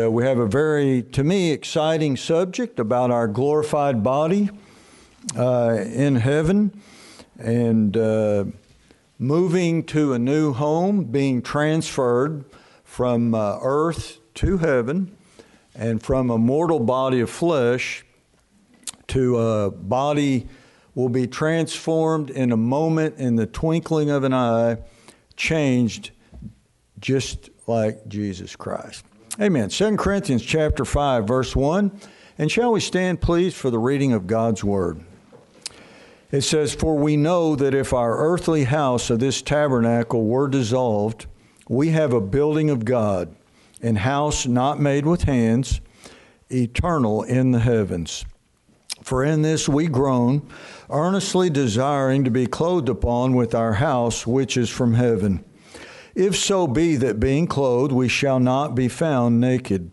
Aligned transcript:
Uh, 0.00 0.08
we 0.08 0.22
have 0.22 0.38
a 0.38 0.46
very, 0.46 1.02
to 1.02 1.24
me, 1.24 1.50
exciting 1.50 2.16
subject 2.16 2.78
about 2.78 3.10
our 3.10 3.26
glorified 3.26 4.00
body 4.00 4.48
uh, 5.36 5.76
in 5.92 6.14
heaven 6.14 6.70
and 7.36 7.96
uh, 7.96 8.44
moving 9.18 9.82
to 9.82 10.12
a 10.12 10.18
new 10.20 10.52
home, 10.52 11.02
being 11.02 11.42
transferred 11.42 12.44
from 12.84 13.34
uh, 13.34 13.58
earth 13.60 14.20
to 14.34 14.58
heaven 14.58 15.16
and 15.74 16.00
from 16.00 16.30
a 16.30 16.38
mortal 16.38 16.78
body 16.78 17.18
of 17.18 17.28
flesh 17.28 18.04
to 19.08 19.36
a 19.36 19.68
body 19.68 20.46
will 20.94 21.08
be 21.08 21.26
transformed 21.26 22.30
in 22.30 22.52
a 22.52 22.56
moment 22.56 23.16
in 23.18 23.34
the 23.34 23.46
twinkling 23.46 24.10
of 24.10 24.22
an 24.22 24.32
eye, 24.32 24.78
changed 25.34 26.12
just 27.00 27.50
like 27.66 28.06
Jesus 28.06 28.54
Christ. 28.54 29.04
Amen. 29.40 29.68
2 29.68 29.96
Corinthians 29.96 30.42
chapter 30.42 30.84
5 30.84 31.24
verse 31.24 31.54
1. 31.54 31.92
And 32.38 32.50
shall 32.50 32.72
we 32.72 32.80
stand 32.80 33.20
please 33.20 33.54
for 33.54 33.70
the 33.70 33.78
reading 33.78 34.12
of 34.12 34.26
God's 34.26 34.64
word? 34.64 35.00
It 36.32 36.40
says, 36.40 36.74
For 36.74 36.96
we 36.96 37.16
know 37.16 37.54
that 37.54 37.72
if 37.72 37.92
our 37.92 38.18
earthly 38.18 38.64
house 38.64 39.10
of 39.10 39.20
this 39.20 39.40
tabernacle 39.40 40.24
were 40.24 40.48
dissolved, 40.48 41.26
we 41.68 41.90
have 41.90 42.12
a 42.12 42.20
building 42.20 42.68
of 42.68 42.84
God, 42.84 43.32
an 43.80 43.94
house 43.96 44.44
not 44.44 44.80
made 44.80 45.06
with 45.06 45.22
hands, 45.22 45.80
eternal 46.50 47.22
in 47.22 47.52
the 47.52 47.60
heavens. 47.60 48.24
For 49.04 49.24
in 49.24 49.42
this 49.42 49.68
we 49.68 49.86
groan, 49.86 50.48
earnestly 50.90 51.48
desiring 51.48 52.24
to 52.24 52.30
be 52.32 52.48
clothed 52.48 52.88
upon 52.88 53.34
with 53.34 53.54
our 53.54 53.74
house 53.74 54.26
which 54.26 54.56
is 54.56 54.68
from 54.68 54.94
heaven. 54.94 55.44
If 56.18 56.36
so 56.36 56.66
be 56.66 56.96
that 56.96 57.20
being 57.20 57.46
clothed 57.46 57.92
we 57.92 58.08
shall 58.08 58.40
not 58.40 58.74
be 58.74 58.88
found 58.88 59.40
naked. 59.40 59.92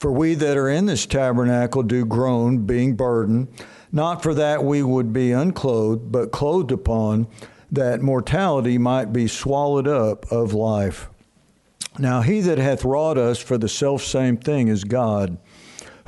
For 0.00 0.10
we 0.10 0.32
that 0.36 0.56
are 0.56 0.70
in 0.70 0.86
this 0.86 1.04
tabernacle 1.04 1.82
do 1.82 2.06
groan, 2.06 2.64
being 2.64 2.96
burdened, 2.96 3.48
not 3.92 4.22
for 4.22 4.32
that 4.32 4.64
we 4.64 4.82
would 4.82 5.12
be 5.12 5.30
unclothed, 5.30 6.10
but 6.10 6.32
clothed 6.32 6.72
upon, 6.72 7.26
that 7.70 8.00
mortality 8.00 8.78
might 8.78 9.12
be 9.12 9.28
swallowed 9.28 9.86
up 9.86 10.24
of 10.32 10.54
life. 10.54 11.10
Now 11.98 12.22
he 12.22 12.40
that 12.40 12.56
hath 12.56 12.82
wrought 12.82 13.18
us 13.18 13.38
for 13.38 13.58
the 13.58 13.68
selfsame 13.68 14.38
thing 14.38 14.68
is 14.68 14.84
God, 14.84 15.36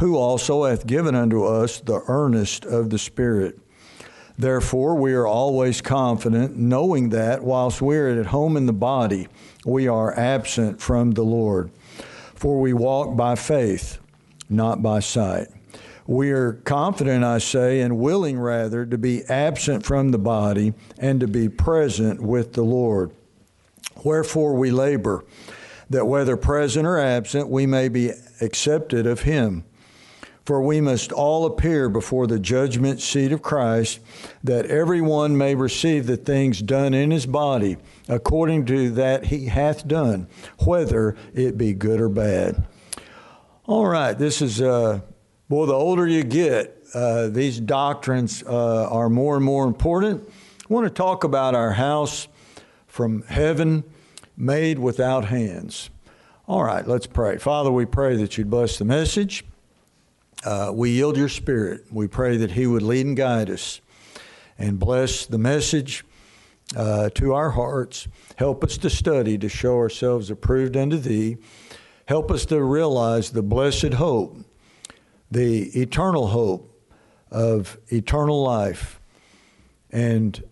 who 0.01 0.17
also 0.17 0.65
hath 0.65 0.87
given 0.87 1.15
unto 1.15 1.45
us 1.45 1.81
the 1.81 2.01
earnest 2.09 2.65
of 2.65 2.89
the 2.89 2.99
Spirit. 2.99 3.59
Therefore, 4.37 4.97
we 4.97 5.15
are 5.15 5.27
always 5.27 5.81
confident, 5.81 6.57
knowing 6.57 7.11
that 7.11 7.45
whilst 7.45 7.81
we 7.81 7.97
are 7.97 8.09
at 8.09 8.27
home 8.27 8.57
in 8.57 8.67
the 8.67 8.73
body, 8.73 9.29
we 9.65 9.87
are 9.87 10.19
absent 10.19 10.81
from 10.81 11.13
the 11.13 11.23
Lord. 11.23 11.71
For 12.35 12.61
we 12.61 12.73
walk 12.73 13.17
by 13.17 13.37
faith, 13.37 13.99
not 14.51 14.83
by 14.83 15.01
sight. 15.01 15.49
We 16.07 16.33
are 16.33 16.55
confident, 16.65 17.25
I 17.25 17.39
say, 17.39 17.81
and 17.81 17.99
willing 17.99 18.39
rather 18.39 18.85
to 18.85 18.99
be 18.99 19.23
absent 19.25 19.87
from 19.87 20.11
the 20.11 20.19
body 20.19 20.75
and 20.99 21.21
to 21.21 21.27
be 21.27 21.49
present 21.49 22.21
with 22.21 22.53
the 22.53 22.65
Lord. 22.65 23.13
Wherefore 24.03 24.55
we 24.55 24.71
labor, 24.71 25.25
that 25.89 26.07
whether 26.07 26.37
present 26.37 26.87
or 26.87 26.99
absent, 26.99 27.49
we 27.49 27.67
may 27.67 27.89
be 27.89 28.11
accepted 28.41 29.07
of 29.07 29.23
Him. 29.23 29.65
For 30.45 30.61
we 30.61 30.83
must 30.83 31.11
all 31.11 31.47
appear 31.47 31.89
before 31.89 32.27
the 32.27 32.39
judgment 32.39 33.01
seat 33.01 33.33
of 33.33 33.41
Christ, 33.41 34.01
that 34.43 34.67
everyone 34.67 35.39
may 35.39 35.55
receive 35.55 36.07
the 36.07 36.19
things 36.19 36.61
done 36.61 36.93
in 36.93 37.11
his 37.11 37.25
body 37.25 37.79
according 38.09 38.67
to 38.67 38.91
that 38.91 39.27
he 39.27 39.47
hath 39.47 39.89
done, 39.89 40.29
whether 40.59 41.17
it 41.33 41.57
be 41.57 41.73
good 41.73 41.99
or 41.99 42.11
bad. 42.11 42.67
All 43.65 43.87
right, 43.87 44.13
this 44.13 44.43
is, 44.43 44.61
uh, 44.61 45.01
boy, 45.49 45.65
the 45.65 45.73
older 45.73 46.07
you 46.07 46.23
get, 46.23 46.85
uh, 46.93 47.29
these 47.29 47.59
doctrines 47.59 48.43
uh, 48.43 48.89
are 48.91 49.09
more 49.09 49.37
and 49.37 49.45
more 49.45 49.67
important. 49.67 50.29
I 50.29 50.73
want 50.73 50.87
to 50.87 50.93
talk 50.93 51.25
about 51.25 51.55
our 51.55 51.73
house 51.73 52.29
from 52.87 53.23
heaven 53.23 53.83
made 54.37 54.79
without 54.79 55.25
hands. 55.25 55.89
All 56.47 56.63
right, 56.63 56.87
let's 56.87 57.07
pray. 57.07 57.39
Father, 57.39 57.71
we 57.71 57.87
pray 57.87 58.17
that 58.17 58.37
you'd 58.37 58.51
bless 58.51 58.77
the 58.77 58.85
message. 58.85 59.43
Uh, 60.45 60.71
we 60.75 60.91
yield 60.91 61.17
your 61.17 61.29
spirit. 61.29 61.85
We 61.91 62.07
pray 62.07 62.37
that 62.37 62.51
He 62.51 62.67
would 62.67 62.83
lead 62.83 63.07
and 63.07 63.17
guide 63.17 63.49
us 63.49 63.81
and 64.59 64.79
bless 64.79 65.25
the 65.25 65.39
message 65.39 66.05
uh, 66.77 67.09
to 67.11 67.33
our 67.33 67.51
hearts. 67.51 68.09
Help 68.37 68.63
us 68.63 68.77
to 68.79 68.91
study 68.91 69.39
to 69.39 69.49
show 69.49 69.77
ourselves 69.77 70.31
approved 70.31 70.77
unto 70.77 70.99
Thee. 70.99 71.39
Help 72.07 72.31
us 72.31 72.45
to 72.47 72.63
realize 72.63 73.31
the 73.31 73.43
blessed 73.43 73.95
hope, 73.95 74.37
the 75.31 75.81
eternal 75.81 76.27
hope 76.27 76.71
of 77.31 77.79
eternal 77.89 78.43
life. 78.43 79.01
And 79.91 80.43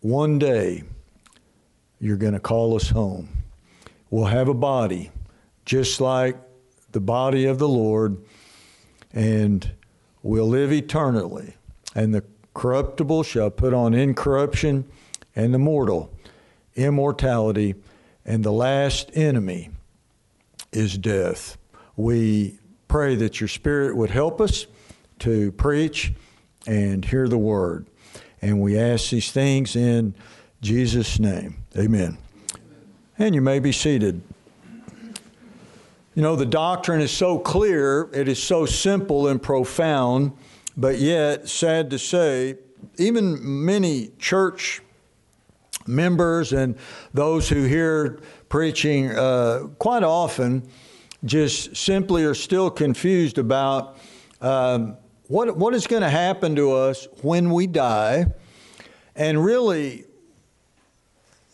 one 0.00 0.38
day, 0.38 0.84
you're 1.98 2.16
going 2.16 2.34
to 2.34 2.40
call 2.40 2.76
us 2.76 2.90
home. 2.90 3.28
We'll 4.10 4.26
have 4.26 4.48
a 4.48 4.54
body 4.54 5.10
just 5.64 6.00
like 6.00 6.36
the 6.92 7.00
body 7.00 7.46
of 7.46 7.58
the 7.58 7.68
Lord 7.68 8.22
and 9.12 9.72
will 10.22 10.46
live 10.46 10.72
eternally. 10.72 11.56
And 11.94 12.14
the 12.14 12.24
corruptible 12.54 13.22
shall 13.22 13.50
put 13.50 13.74
on 13.74 13.94
incorruption, 13.94 14.84
and 15.34 15.52
the 15.52 15.58
mortal 15.58 16.12
immortality, 16.74 17.74
and 18.24 18.44
the 18.44 18.52
last 18.52 19.10
enemy 19.14 19.70
is 20.72 20.96
death. 20.96 21.58
We 21.96 22.58
pray 22.88 23.14
that 23.16 23.40
your 23.40 23.48
Spirit 23.48 23.96
would 23.96 24.10
help 24.10 24.40
us 24.40 24.66
to 25.20 25.52
preach 25.52 26.12
and 26.66 27.04
hear 27.04 27.28
the 27.28 27.38
word. 27.38 27.86
And 28.40 28.60
we 28.60 28.78
ask 28.78 29.10
these 29.10 29.30
things 29.30 29.76
in 29.76 30.14
Jesus' 30.60 31.18
name. 31.18 31.62
Amen. 31.76 32.18
And 33.18 33.34
you 33.34 33.40
may 33.40 33.58
be 33.58 33.72
seated. 33.72 34.22
You 36.14 36.20
know, 36.20 36.36
the 36.36 36.44
doctrine 36.44 37.00
is 37.00 37.10
so 37.10 37.38
clear, 37.38 38.10
it 38.12 38.28
is 38.28 38.42
so 38.42 38.66
simple 38.66 39.28
and 39.28 39.40
profound, 39.40 40.32
but 40.76 40.98
yet, 40.98 41.48
sad 41.48 41.88
to 41.88 41.98
say, 41.98 42.58
even 42.98 43.38
many 43.64 44.10
church 44.18 44.82
members 45.86 46.52
and 46.52 46.76
those 47.14 47.48
who 47.48 47.64
hear 47.64 48.20
preaching 48.50 49.10
uh, 49.10 49.68
quite 49.78 50.02
often 50.02 50.68
just 51.24 51.74
simply 51.76 52.24
are 52.24 52.34
still 52.34 52.68
confused 52.68 53.38
about 53.38 53.96
um, 54.42 54.98
what, 55.28 55.56
what 55.56 55.74
is 55.74 55.86
going 55.86 56.02
to 56.02 56.10
happen 56.10 56.54
to 56.56 56.72
us 56.72 57.08
when 57.22 57.50
we 57.50 57.66
die. 57.66 58.26
And 59.16 59.42
really, 59.42 60.04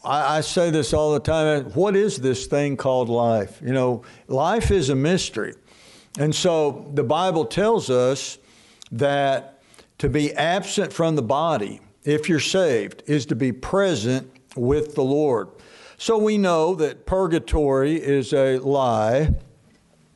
I, 0.09 0.39
I, 0.39 0.41
say 0.41 0.71
this 0.71 0.95
all 0.95 1.13
the 1.13 1.21
time. 1.21 1.65
What 1.73 1.95
is 1.95 2.17
this 2.17 2.47
thing 2.47 2.79
called 2.79 3.11
life? 3.11 3.61
You 3.63 3.75
know, 3.75 4.03
life 4.27 4.71
is 4.71 4.89
a 4.89 4.95
mystery. 4.95 5.55
And 6.19 6.35
so 6.35 6.91
the 6.95 7.05
Bible 7.05 7.45
tells 7.45 7.91
us 7.91 8.39
that 8.91 9.63
to 9.99 10.09
be 10.09 10.33
absent 10.33 10.95
from 10.95 11.15
the 11.15 11.23
body, 11.23 11.81
if 12.05 12.27
you're 12.27 12.41
saved, 12.41 13.03
is 13.07 13.27
to 13.27 13.37
be 13.37 13.53
present 13.53 14.31
with 14.57 14.95
the 14.95 15.05
Lord. 15.05 15.49
So 15.99 16.17
we 16.17 16.39
know 16.39 16.75
that 16.77 17.05
purgatory 17.05 17.97
is 17.97 18.33
a 18.33 18.59
lie. 18.59 19.35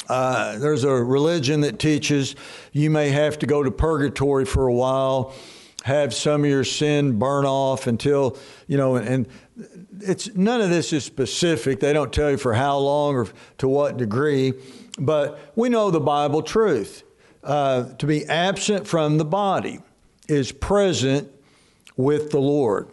Uh, 0.08 0.58
there's 0.58 0.84
a 0.84 0.91
religion 0.92 1.60
that 1.60 1.78
teaches 1.78 2.34
you 2.72 2.88
may 2.88 3.10
have 3.10 3.38
to 3.41 3.47
go 3.47 3.62
to 3.62 3.70
purgatory 3.70 4.47
for 4.47 4.69
a 4.69 4.72
while, 4.72 5.34
have 5.84 6.15
some 6.15 6.44
of 6.44 6.50
your 6.50 6.65
sin 6.65 7.19
burn 7.19 7.44
off 7.44 7.87
until, 7.87 8.37
you 8.69 8.76
know, 8.76 8.97
and 8.97 9.26
it's 10.00 10.34
none 10.34 10.60
of 10.60 10.70
this 10.70 10.93
is 10.93 11.04
specific. 11.04 11.81
They 11.81 11.93
don't 11.93 12.12
tell 12.12 12.31
you 12.31 12.37
for 12.37 12.54
how 12.54 12.78
long 12.78 13.16
or 13.16 13.28
to 13.59 13.69
what 13.69 13.97
degree, 13.97 14.54
but 14.98 15.53
we 15.56 15.69
know 15.69 15.91
the 15.91 16.00
Bible 16.00 16.43
truth. 16.43 17.05
Uh, 17.43 17.93
to 17.94 18.06
be 18.06 18.25
absent 18.26 18.87
from 18.87 19.19
the 19.19 19.25
body 19.25 19.81
is 20.29 20.52
present 20.52 21.29
with 21.96 22.31
the 22.31 22.38
Lord. 22.38 22.88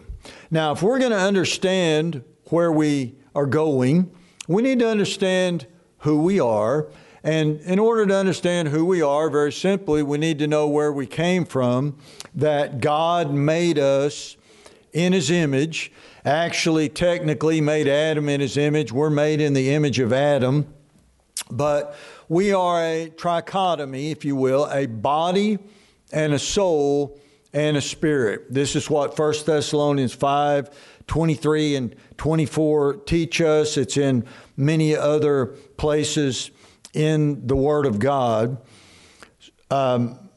Now, 0.50 0.72
if 0.72 0.82
we're 0.82 0.98
going 0.98 1.12
to 1.12 1.20
understand 1.20 2.24
where 2.46 2.72
we 2.72 3.14
are 3.36 3.46
going, 3.46 4.12
we 4.48 4.64
need 4.64 4.80
to 4.80 4.90
understand 4.90 5.68
who 6.00 6.24
we 6.24 6.40
are. 6.40 6.88
And 7.24 7.60
in 7.62 7.80
order 7.80 8.06
to 8.06 8.16
understand 8.16 8.70
who 8.70 8.86
we 8.86 9.02
are, 9.02 9.30
very 9.30 9.52
simply, 9.52 10.04
we 10.04 10.18
need 10.18 10.40
to 10.40 10.48
know 10.48 10.68
where 10.68 10.92
we 10.92 11.06
came 11.06 11.46
from, 11.46 11.98
that 12.36 12.80
God 12.80 13.34
made 13.34 13.78
us 13.78 14.38
in 14.94 15.14
His 15.14 15.30
image 15.30 15.92
actually 16.26 16.90
technically 16.90 17.62
made 17.62 17.88
Adam 17.88 18.30
in 18.30 18.42
his 18.42 18.58
image. 18.58 18.92
We're 18.92 19.10
made 19.10 19.42
in 19.42 19.54
the 19.54 19.72
image 19.72 20.00
of 20.00 20.14
Adam. 20.14 20.74
But 21.52 21.96
we 22.28 22.54
are 22.54 22.84
a 22.84 23.12
trichotomy, 23.16 24.12
if 24.12 24.24
you 24.26 24.36
will, 24.36 24.68
a 24.70 24.86
body 24.86 25.58
and 26.12 26.34
a 26.34 26.40
soul 26.40 27.20
and 27.54 27.78
a 27.78 27.82
spirit. 27.82 28.54
This 28.54 28.76
is 28.76 28.90
what 28.90 29.18
1 29.18 29.34
Thessalonians 29.46 30.14
5 30.14 30.70
23 31.08 31.76
and 31.76 31.96
24 32.18 32.98
teach 32.98 33.42
us. 33.42 33.78
It's 33.78 33.98
in 33.98 34.24
many 34.56 34.96
other 34.96 35.48
places 35.78 36.52
in 36.94 37.46
the 37.48 37.56
Word 37.56 37.86
of 37.86 38.00
God. 38.00 38.58
Um, 39.72 40.30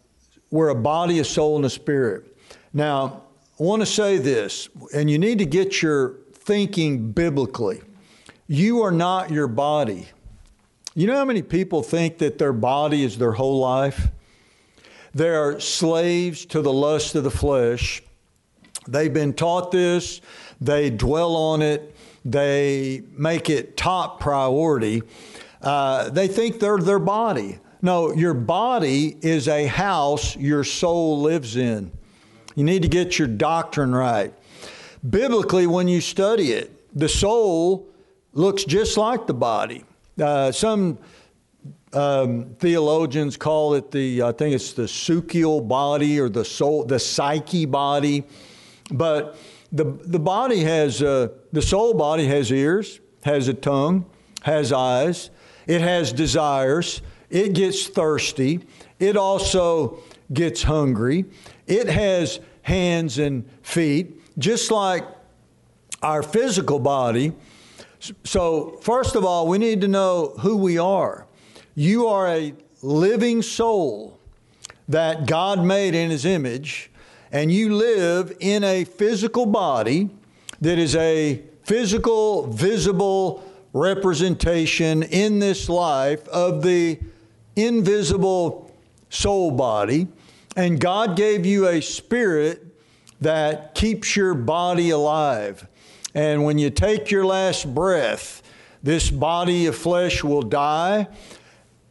we're 0.51 0.69
a 0.69 0.75
body, 0.75 1.19
a 1.19 1.25
soul, 1.25 1.57
and 1.57 1.65
a 1.65 1.71
spirit. 1.71 2.37
Now, 2.73 3.23
I 3.59 3.63
want 3.63 3.81
to 3.83 3.87
say 3.87 4.19
this, 4.19 4.69
and 4.95 5.11
you 5.11 5.19
need 5.19 5.39
to 5.39 5.47
get 5.47 5.83
your 5.83 6.17
thinking 6.33 7.13
biblically. 7.13 7.81
You 8.49 8.83
are 8.83 8.93
not 8.93 9.31
your 9.31 9.49
body. 9.49 10.09
You 10.95 11.07
know 11.07 11.17
how 11.17 11.25
many 11.25 11.43
people 11.43 11.83
think 11.83 12.19
that 12.19 12.39
their 12.39 12.53
body 12.53 13.03
is 13.03 13.17
their 13.17 13.33
whole 13.33 13.59
life? 13.61 14.09
They 15.15 15.29
are 15.29 15.61
slaves 15.61 16.45
to 16.47 16.61
the 16.61 16.73
lust 16.73 17.15
of 17.15 17.25
the 17.25 17.31
flesh. 17.31 18.03
They've 18.89 19.13
been 19.13 19.33
taught 19.33 19.71
this, 19.71 20.21
they 20.61 20.91
dwell 20.91 21.37
on 21.37 21.63
it, 21.63 21.95
they 22.25 23.03
make 23.13 23.49
it 23.49 23.77
top 23.77 24.21
priority. 24.21 25.03
Uh, 25.63 26.11
they 26.11 26.29
think 26.29 26.59
they're 26.59 26.79
their 26.79 26.99
body. 26.99 27.59
No, 27.81 28.13
your 28.13 28.35
body 28.35 29.17
is 29.23 29.49
a 29.49 29.67
house 29.67 30.37
your 30.37 30.65
soul 30.65 31.21
lives 31.21 31.57
in. 31.57 31.91
You 32.55 32.65
need 32.65 32.83
to 32.83 32.89
get 32.89 33.19
your 33.19 33.29
doctrine 33.29 33.95
right. 33.95 34.35
Biblically, 35.09 35.67
when 35.67 35.89
you 35.89 36.01
study 36.01 36.53
it, 36.53 36.71
the 36.97 37.09
soul 37.09 37.89
looks 38.33 38.65
just 38.65 38.97
like 38.97 39.27
the 39.27 39.35
body. 39.35 39.85
Uh, 40.21 40.53
some 40.53 40.99
um, 41.93 42.55
theologians 42.59 43.37
call 43.37 43.75
it 43.75 43.91
the, 43.91 44.23
I 44.23 44.33
think 44.33 44.55
it's 44.55 44.73
the 44.73 44.83
sukial 44.83 45.67
body 45.67 46.21
or 46.21 46.29
the 46.29 46.45
soul, 46.45 46.85
the 46.85 46.99
psyche 46.99 47.67
body. 47.67 48.25
But 48.91 49.37
the, 49.73 49.85
the 49.85 50.19
body 50.19 50.61
has, 50.61 51.03
uh, 51.03 51.29
the 51.53 51.63
soul 51.63 51.95
body 51.95 52.27
has 52.27 52.53
ears, 52.53 53.01
has 53.25 53.49
a 53.49 53.55
tongue, 53.55 54.07
has 54.43 54.73
eyes, 54.73 55.31
it 55.67 55.81
has 55.81 56.13
desires, 56.13 57.03
it 57.31 57.53
gets 57.53 57.87
thirsty, 57.87 58.61
it 58.99 59.17
also 59.17 59.99
gets 60.33 60.63
hungry, 60.63 61.25
it 61.67 61.89
has 61.89 62.41
hands 62.63 63.19
and 63.19 63.49
feet, 63.63 64.39
just 64.39 64.71
like 64.71 65.05
our 66.03 66.23
physical 66.23 66.79
body. 66.79 67.33
So, 68.25 68.79
first 68.83 69.15
of 69.15 69.25
all, 69.25 69.47
we 69.47 69.59
need 69.59 69.81
to 69.83 69.89
know 69.89 70.35
who 70.41 70.57
we 70.57 70.79
are. 70.79 71.27
You 71.75 72.09
are 72.09 72.29
a 72.29 72.55
living 72.83 73.43
soul 73.43 74.19
that 74.89 75.27
God 75.27 75.65
made 75.65 75.95
in 75.95 76.11
His 76.11 76.25
image, 76.25 76.91
and 77.31 77.53
you 77.53 77.75
live 77.75 78.37
in 78.41 78.65
a 78.65 78.85
physical 78.85 79.47
body 79.47 80.11
that 80.61 80.79
is 80.79 80.97
a 80.97 81.43
physical, 81.65 82.47
visible 82.49 83.45
representation 83.73 85.03
in 85.03 85.39
this 85.39 85.69
life 85.69 86.27
of 86.29 86.63
the 86.63 86.99
invisible 87.57 88.75
soul 89.11 89.51
body. 89.51 90.09
And 90.57 90.79
God 90.81 91.17
gave 91.17 91.47
you 91.47 91.69
a 91.69 91.81
spirit 91.81 92.67
that 93.21 93.75
keeps 93.75 94.17
your 94.17 94.35
body 94.35 94.91
alive. 94.91 95.67
And 96.15 96.45
when 96.45 96.59
you 96.59 96.71
take 96.71 97.11
your 97.11 97.25
last 97.25 97.73
breath, 97.75 98.43
this 98.83 99.11
body 99.11 99.67
of 99.67 99.77
flesh 99.77 100.23
will 100.23 100.43
die, 100.43 101.07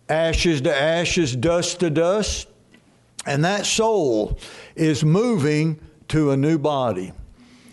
ashes 0.09 0.61
to 0.61 0.75
ashes, 0.75 1.35
dust 1.35 1.79
to 1.79 1.89
dust, 1.89 2.47
and 3.25 3.45
that 3.45 3.65
soul 3.65 4.37
is 4.75 5.03
moving 5.03 5.79
to 6.09 6.31
a 6.31 6.37
new 6.37 6.57
body. 6.57 7.13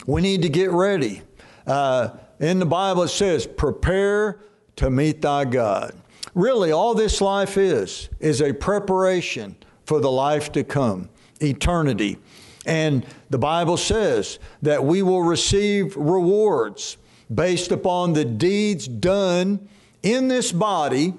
We 0.07 0.23
need 0.23 0.43
to 0.43 0.49
get 0.49 0.71
ready. 0.71 1.23
Uh, 1.67 2.11
in 2.41 2.59
the 2.59 2.67
Bible, 2.67 3.05
it 3.05 3.09
says, 3.09 3.47
prepare 3.47 4.41
to 4.77 4.91
meet 4.91 5.23
thy 5.23 5.45
God. 5.45 5.95
Really, 6.35 6.71
all 6.71 6.95
this 6.95 7.21
life 7.21 7.57
is, 7.57 8.09
is 8.21 8.41
a 8.41 8.53
preparation 8.53 9.57
for 9.85 10.01
the 10.01 10.11
life 10.11 10.53
to 10.53 10.63
come, 10.63 11.09
eternity. 11.41 12.19
And 12.67 13.05
the 13.31 13.39
Bible 13.39 13.77
says 13.77 14.39
that 14.63 14.85
we 14.85 15.03
will 15.03 15.23
receive 15.23 15.97
rewards 15.97 16.99
based 17.35 17.73
upon 17.73 18.13
the 18.13 18.25
deeds 18.25 18.87
done 18.87 19.69
in 20.03 20.29
this 20.29 20.53
body 20.53 21.15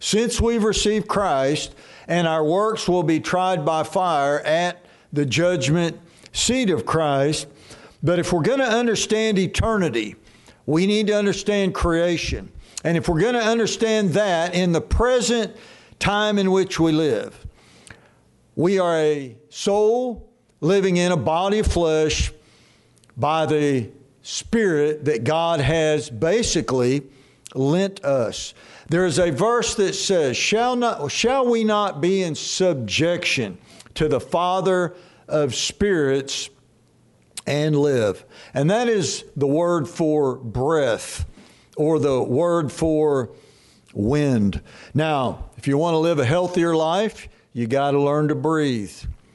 since 0.00 0.40
we've 0.40 0.64
received 0.64 1.08
Christ, 1.08 1.74
and 2.06 2.26
our 2.26 2.44
works 2.44 2.88
will 2.88 3.02
be 3.02 3.20
tried 3.20 3.64
by 3.64 3.82
fire 3.82 4.40
at 4.40 4.84
the 5.12 5.26
judgment 5.26 5.98
seat 6.32 6.70
of 6.70 6.86
Christ. 6.86 7.46
But 8.02 8.18
if 8.18 8.32
we're 8.32 8.42
going 8.42 8.60
to 8.60 8.64
understand 8.64 9.38
eternity, 9.38 10.16
we 10.68 10.86
need 10.86 11.06
to 11.06 11.14
understand 11.14 11.72
creation. 11.72 12.52
And 12.84 12.98
if 12.98 13.08
we're 13.08 13.22
going 13.22 13.32
to 13.32 13.40
understand 13.40 14.10
that 14.10 14.54
in 14.54 14.72
the 14.72 14.82
present 14.82 15.56
time 15.98 16.36
in 16.36 16.50
which 16.50 16.78
we 16.78 16.92
live, 16.92 17.46
we 18.54 18.78
are 18.78 18.98
a 18.98 19.34
soul 19.48 20.28
living 20.60 20.98
in 20.98 21.10
a 21.10 21.16
body 21.16 21.60
of 21.60 21.66
flesh 21.66 22.32
by 23.16 23.46
the 23.46 23.88
Spirit 24.20 25.06
that 25.06 25.24
God 25.24 25.60
has 25.60 26.10
basically 26.10 27.02
lent 27.54 28.04
us. 28.04 28.52
There 28.88 29.06
is 29.06 29.18
a 29.18 29.30
verse 29.30 29.74
that 29.76 29.94
says, 29.94 30.36
Shall, 30.36 30.76
not, 30.76 31.10
shall 31.10 31.48
we 31.48 31.64
not 31.64 32.02
be 32.02 32.22
in 32.22 32.34
subjection 32.34 33.56
to 33.94 34.06
the 34.06 34.20
Father 34.20 34.94
of 35.28 35.54
spirits 35.54 36.50
and 37.48 37.76
live? 37.76 38.24
And 38.52 38.70
that 38.70 38.88
is 38.88 39.24
the 39.36 39.46
word 39.46 39.88
for 39.88 40.36
breath 40.36 41.24
or 41.76 41.98
the 41.98 42.22
word 42.22 42.70
for 42.70 43.30
wind. 43.94 44.60
Now, 44.94 45.50
if 45.56 45.66
you 45.66 45.78
want 45.78 45.94
to 45.94 45.98
live 45.98 46.18
a 46.18 46.24
healthier 46.24 46.76
life, 46.76 47.28
you 47.52 47.66
got 47.66 47.92
to 47.92 48.00
learn 48.00 48.28
to 48.28 48.34
breathe. 48.34 48.92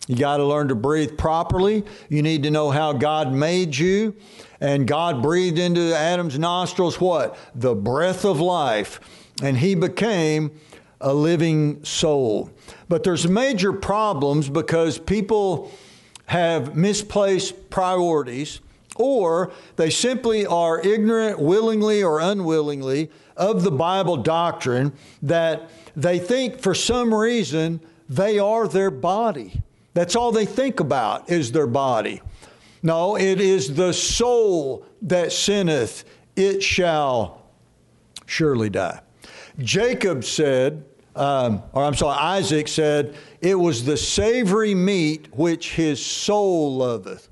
You 0.07 0.15
got 0.15 0.37
to 0.37 0.45
learn 0.45 0.67
to 0.67 0.75
breathe 0.75 1.17
properly. 1.17 1.83
You 2.09 2.21
need 2.21 2.43
to 2.43 2.51
know 2.51 2.69
how 2.69 2.93
God 2.93 3.33
made 3.33 3.75
you. 3.75 4.15
And 4.59 4.87
God 4.87 5.21
breathed 5.21 5.57
into 5.57 5.95
Adam's 5.95 6.37
nostrils 6.37 6.99
what? 6.99 7.37
The 7.55 7.73
breath 7.73 8.25
of 8.25 8.39
life. 8.39 8.99
And 9.41 9.57
he 9.57 9.75
became 9.75 10.51
a 11.01 11.13
living 11.13 11.83
soul. 11.83 12.51
But 12.87 13.03
there's 13.03 13.27
major 13.27 13.73
problems 13.73 14.49
because 14.49 14.99
people 14.99 15.71
have 16.27 16.75
misplaced 16.75 17.69
priorities 17.69 18.61
or 18.95 19.51
they 19.75 19.89
simply 19.89 20.45
are 20.45 20.79
ignorant, 20.81 21.39
willingly 21.39 22.03
or 22.03 22.19
unwillingly, 22.19 23.09
of 23.35 23.63
the 23.63 23.71
Bible 23.71 24.17
doctrine 24.17 24.93
that 25.21 25.69
they 25.95 26.19
think 26.19 26.59
for 26.59 26.75
some 26.75 27.13
reason 27.13 27.79
they 28.07 28.37
are 28.37 28.67
their 28.67 28.91
body. 28.91 29.61
That's 29.93 30.15
all 30.15 30.31
they 30.31 30.45
think 30.45 30.79
about 30.79 31.29
is 31.29 31.51
their 31.51 31.67
body. 31.67 32.21
No, 32.81 33.15
it 33.15 33.39
is 33.39 33.75
the 33.75 33.93
soul 33.93 34.85
that 35.01 35.31
sinneth, 35.31 36.03
it 36.35 36.61
shall 36.61 37.43
surely 38.25 38.69
die. 38.69 39.01
Jacob 39.59 40.23
said, 40.23 40.83
um, 41.15 41.63
or 41.73 41.83
I'm 41.83 41.93
sorry, 41.93 42.17
Isaac 42.17 42.67
said, 42.67 43.15
it 43.41 43.55
was 43.55 43.85
the 43.85 43.97
savory 43.97 44.73
meat 44.73 45.27
which 45.31 45.75
his 45.75 46.03
soul 46.03 46.75
loveth. 46.77 47.29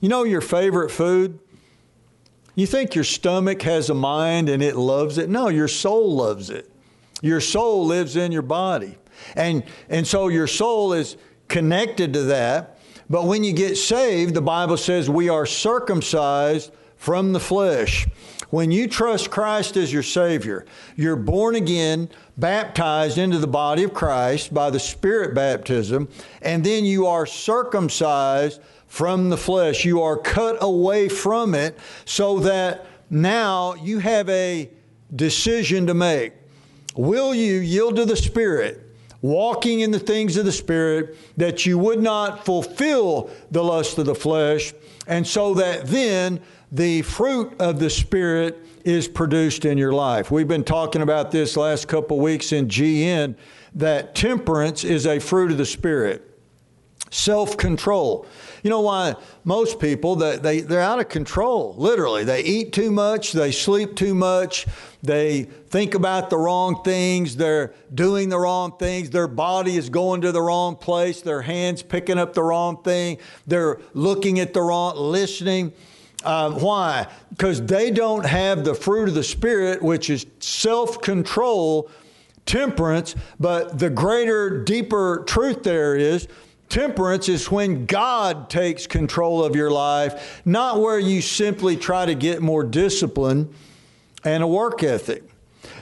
You 0.00 0.08
know 0.08 0.24
your 0.24 0.40
favorite 0.40 0.90
food? 0.90 1.38
You 2.54 2.66
think 2.66 2.94
your 2.94 3.04
stomach 3.04 3.62
has 3.62 3.90
a 3.90 3.94
mind 3.94 4.48
and 4.48 4.62
it 4.62 4.76
loves 4.76 5.18
it? 5.18 5.28
No, 5.28 5.48
your 5.48 5.68
soul 5.68 6.14
loves 6.14 6.50
it. 6.50 6.70
Your 7.22 7.40
soul 7.40 7.86
lives 7.86 8.16
in 8.16 8.30
your 8.30 8.42
body. 8.42 8.96
And, 9.34 9.64
and 9.88 10.06
so 10.06 10.28
your 10.28 10.46
soul 10.46 10.92
is 10.92 11.16
connected 11.48 12.12
to 12.12 12.22
that. 12.24 12.78
But 13.10 13.24
when 13.26 13.44
you 13.44 13.52
get 13.52 13.76
saved, 13.76 14.34
the 14.34 14.42
Bible 14.42 14.76
says 14.76 15.10
we 15.10 15.28
are 15.28 15.46
circumcised 15.46 16.72
from 16.96 17.32
the 17.32 17.40
flesh. 17.40 18.06
When 18.54 18.70
you 18.70 18.86
trust 18.86 19.32
Christ 19.32 19.76
as 19.76 19.92
your 19.92 20.04
Savior, 20.04 20.64
you're 20.94 21.16
born 21.16 21.56
again, 21.56 22.08
baptized 22.36 23.18
into 23.18 23.38
the 23.38 23.48
body 23.48 23.82
of 23.82 23.92
Christ 23.92 24.54
by 24.54 24.70
the 24.70 24.78
Spirit 24.78 25.34
baptism, 25.34 26.06
and 26.40 26.62
then 26.62 26.84
you 26.84 27.08
are 27.08 27.26
circumcised 27.26 28.60
from 28.86 29.28
the 29.28 29.36
flesh. 29.36 29.84
You 29.84 30.02
are 30.02 30.16
cut 30.16 30.58
away 30.60 31.08
from 31.08 31.52
it 31.56 31.76
so 32.04 32.38
that 32.38 32.86
now 33.10 33.74
you 33.74 33.98
have 33.98 34.28
a 34.28 34.70
decision 35.16 35.88
to 35.88 35.94
make. 35.94 36.32
Will 36.94 37.34
you 37.34 37.54
yield 37.54 37.96
to 37.96 38.04
the 38.04 38.14
Spirit? 38.14 38.82
walking 39.20 39.80
in 39.80 39.90
the 39.90 39.98
things 39.98 40.36
of 40.36 40.44
the 40.44 40.52
Spirit, 40.52 41.16
that 41.38 41.64
you 41.64 41.78
would 41.78 42.02
not 42.02 42.44
fulfill 42.44 43.30
the 43.50 43.64
lust 43.64 43.96
of 43.96 44.04
the 44.04 44.14
flesh, 44.14 44.74
and 45.06 45.26
so 45.26 45.54
that 45.54 45.86
then 45.86 46.38
the 46.72 47.02
fruit 47.02 47.54
of 47.60 47.78
the 47.78 47.90
Spirit 47.90 48.66
is 48.84 49.08
produced 49.08 49.64
in 49.64 49.78
your 49.78 49.92
life. 49.92 50.30
We've 50.30 50.48
been 50.48 50.64
talking 50.64 51.02
about 51.02 51.30
this 51.30 51.56
last 51.56 51.88
couple 51.88 52.18
weeks 52.20 52.52
in 52.52 52.68
GN 52.68 53.36
that 53.74 54.14
temperance 54.14 54.84
is 54.84 55.06
a 55.06 55.18
fruit 55.18 55.50
of 55.52 55.58
the 55.58 55.66
Spirit. 55.66 56.30
self 57.10 57.56
control. 57.56 58.26
You 58.62 58.70
know 58.70 58.80
why 58.80 59.14
most 59.44 59.78
people 59.78 60.16
they, 60.16 60.36
they 60.38 60.60
they're 60.60 60.80
out 60.80 60.98
of 60.98 61.08
control. 61.08 61.74
Literally, 61.76 62.24
they 62.24 62.42
eat 62.42 62.72
too 62.72 62.90
much, 62.90 63.32
they 63.32 63.52
sleep 63.52 63.94
too 63.94 64.14
much, 64.14 64.66
they 65.02 65.42
think 65.44 65.94
about 65.94 66.30
the 66.30 66.38
wrong 66.38 66.82
things, 66.82 67.36
they're 67.36 67.72
doing 67.94 68.30
the 68.30 68.38
wrong 68.38 68.76
things, 68.78 69.10
their 69.10 69.28
body 69.28 69.76
is 69.76 69.90
going 69.90 70.22
to 70.22 70.32
the 70.32 70.40
wrong 70.42 70.76
place, 70.76 71.20
their 71.20 71.42
hands 71.42 71.82
picking 71.82 72.18
up 72.18 72.32
the 72.34 72.42
wrong 72.42 72.82
thing, 72.82 73.18
they're 73.46 73.80
looking 73.92 74.40
at 74.40 74.54
the 74.54 74.62
wrong, 74.62 74.96
listening. 74.96 75.72
Uh, 76.24 76.52
why? 76.52 77.06
Because 77.30 77.64
they 77.64 77.90
don't 77.90 78.24
have 78.24 78.64
the 78.64 78.74
fruit 78.74 79.08
of 79.08 79.14
the 79.14 79.22
Spirit, 79.22 79.82
which 79.82 80.10
is 80.10 80.26
self 80.40 81.00
control, 81.00 81.90
temperance. 82.46 83.14
But 83.38 83.78
the 83.78 83.90
greater, 83.90 84.62
deeper 84.62 85.24
truth 85.26 85.62
there 85.62 85.96
is 85.96 86.28
Temperance 86.68 87.28
is 87.28 87.50
when 87.50 87.86
God 87.86 88.48
takes 88.50 88.86
control 88.86 89.44
of 89.44 89.54
your 89.54 89.70
life, 89.70 90.42
not 90.44 90.80
where 90.80 90.98
you 90.98 91.20
simply 91.20 91.76
try 91.76 92.06
to 92.06 92.14
get 92.14 92.42
more 92.42 92.64
discipline 92.64 93.54
and 94.24 94.42
a 94.42 94.46
work 94.46 94.82
ethic. 94.82 95.22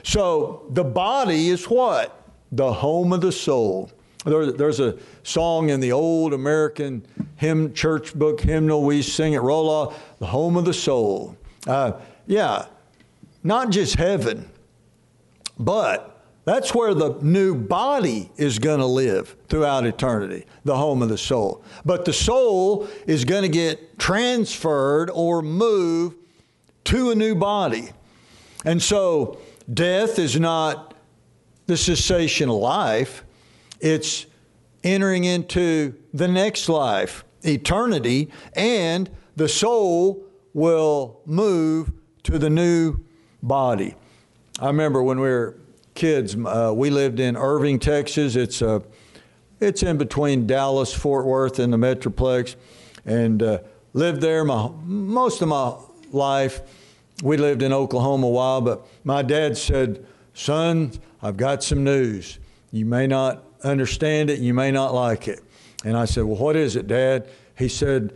So 0.02 0.66
the 0.70 0.84
body 0.84 1.48
is 1.48 1.64
what? 1.64 2.26
The 2.50 2.72
home 2.72 3.12
of 3.12 3.20
the 3.20 3.32
soul. 3.32 3.90
There, 4.24 4.52
there's 4.52 4.80
a 4.80 4.98
song 5.22 5.70
in 5.70 5.80
the 5.80 5.92
old 5.92 6.32
American 6.32 7.04
hymn 7.36 7.74
church 7.74 8.14
book 8.14 8.40
hymnal 8.40 8.84
we 8.84 9.02
sing 9.02 9.34
at 9.34 9.42
Roll 9.42 9.68
Off, 9.68 10.18
the 10.18 10.26
home 10.26 10.56
of 10.56 10.64
the 10.64 10.74
soul. 10.74 11.36
Uh, 11.66 11.92
yeah, 12.26 12.66
not 13.42 13.70
just 13.70 13.96
heaven, 13.96 14.48
but 15.58 16.12
that's 16.44 16.74
where 16.74 16.94
the 16.94 17.18
new 17.20 17.54
body 17.54 18.30
is 18.36 18.58
going 18.58 18.80
to 18.80 18.86
live 18.86 19.36
throughout 19.48 19.86
eternity, 19.86 20.44
the 20.64 20.76
home 20.76 21.02
of 21.02 21.08
the 21.08 21.18
soul. 21.18 21.64
But 21.84 22.04
the 22.04 22.12
soul 22.12 22.88
is 23.06 23.24
going 23.24 23.42
to 23.42 23.48
get 23.48 23.98
transferred 23.98 25.10
or 25.10 25.42
moved 25.42 26.16
to 26.84 27.10
a 27.10 27.14
new 27.14 27.34
body. 27.34 27.90
And 28.64 28.82
so 28.82 29.38
death 29.72 30.18
is 30.18 30.38
not 30.38 30.94
the 31.66 31.76
cessation 31.76 32.48
of 32.48 32.56
life, 32.56 33.24
it's 33.82 34.26
entering 34.84 35.24
into 35.24 35.94
the 36.14 36.28
next 36.28 36.68
life, 36.68 37.24
eternity, 37.42 38.30
and 38.54 39.10
the 39.36 39.48
soul 39.48 40.24
will 40.54 41.20
move 41.26 41.92
to 42.22 42.38
the 42.38 42.48
new 42.48 43.00
body. 43.42 43.96
I 44.60 44.68
remember 44.68 45.02
when 45.02 45.18
we 45.18 45.28
were 45.28 45.58
kids. 45.94 46.36
Uh, 46.36 46.72
we 46.74 46.90
lived 46.90 47.18
in 47.18 47.36
Irving, 47.36 47.80
Texas. 47.80 48.36
It's 48.36 48.62
uh, 48.62 48.80
it's 49.60 49.82
in 49.82 49.98
between 49.98 50.46
Dallas, 50.46 50.94
Fort 50.94 51.26
Worth, 51.26 51.58
and 51.58 51.72
the 51.72 51.76
Metroplex, 51.76 52.54
and 53.04 53.42
uh, 53.42 53.58
lived 53.92 54.20
there 54.20 54.44
my 54.44 54.70
most 54.84 55.42
of 55.42 55.48
my 55.48 55.74
life. 56.12 56.62
We 57.22 57.36
lived 57.36 57.62
in 57.62 57.72
Oklahoma 57.72 58.28
a 58.28 58.30
while, 58.30 58.60
but 58.60 58.86
my 59.02 59.22
dad 59.22 59.56
said, 59.56 60.06
"Son, 60.34 60.92
I've 61.20 61.36
got 61.36 61.64
some 61.64 61.82
news. 61.82 62.38
You 62.70 62.86
may 62.86 63.06
not 63.06 63.44
understand 63.64 64.30
it, 64.30 64.40
you 64.40 64.54
may 64.54 64.70
not 64.70 64.94
like 64.94 65.28
it." 65.28 65.40
And 65.84 65.96
I 65.96 66.04
said, 66.04 66.24
"Well, 66.24 66.36
what 66.36 66.56
is 66.56 66.76
it, 66.76 66.86
Dad?" 66.86 67.28
He 67.56 67.68
said, 67.68 68.12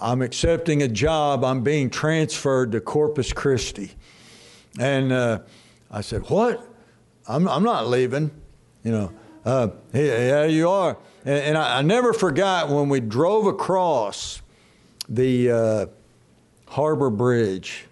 "I'm 0.00 0.22
accepting 0.22 0.82
a 0.82 0.88
job. 0.88 1.44
I'm 1.44 1.62
being 1.62 1.90
transferred 1.90 2.72
to 2.72 2.80
Corpus 2.80 3.32
Christi." 3.32 3.92
And 4.78 5.12
uh, 5.12 5.40
I 5.90 6.00
said, 6.00 6.22
"What?" 6.28 6.66
I'm, 7.30 7.48
I'm 7.48 7.62
not 7.62 7.86
leaving, 7.86 8.32
you 8.82 8.90
know. 8.90 9.12
Uh, 9.44 9.68
yeah, 9.94 10.44
you 10.44 10.68
are. 10.68 10.98
And, 11.24 11.38
and 11.38 11.58
I, 11.58 11.78
I, 11.78 11.82
never 11.82 12.12
forgot 12.12 12.68
when 12.68 12.88
we 12.88 13.00
drove 13.00 13.46
across 13.46 14.42
the 15.08 15.50
uh, 15.50 15.86
harbor 16.66 17.08
bridge 17.08 17.86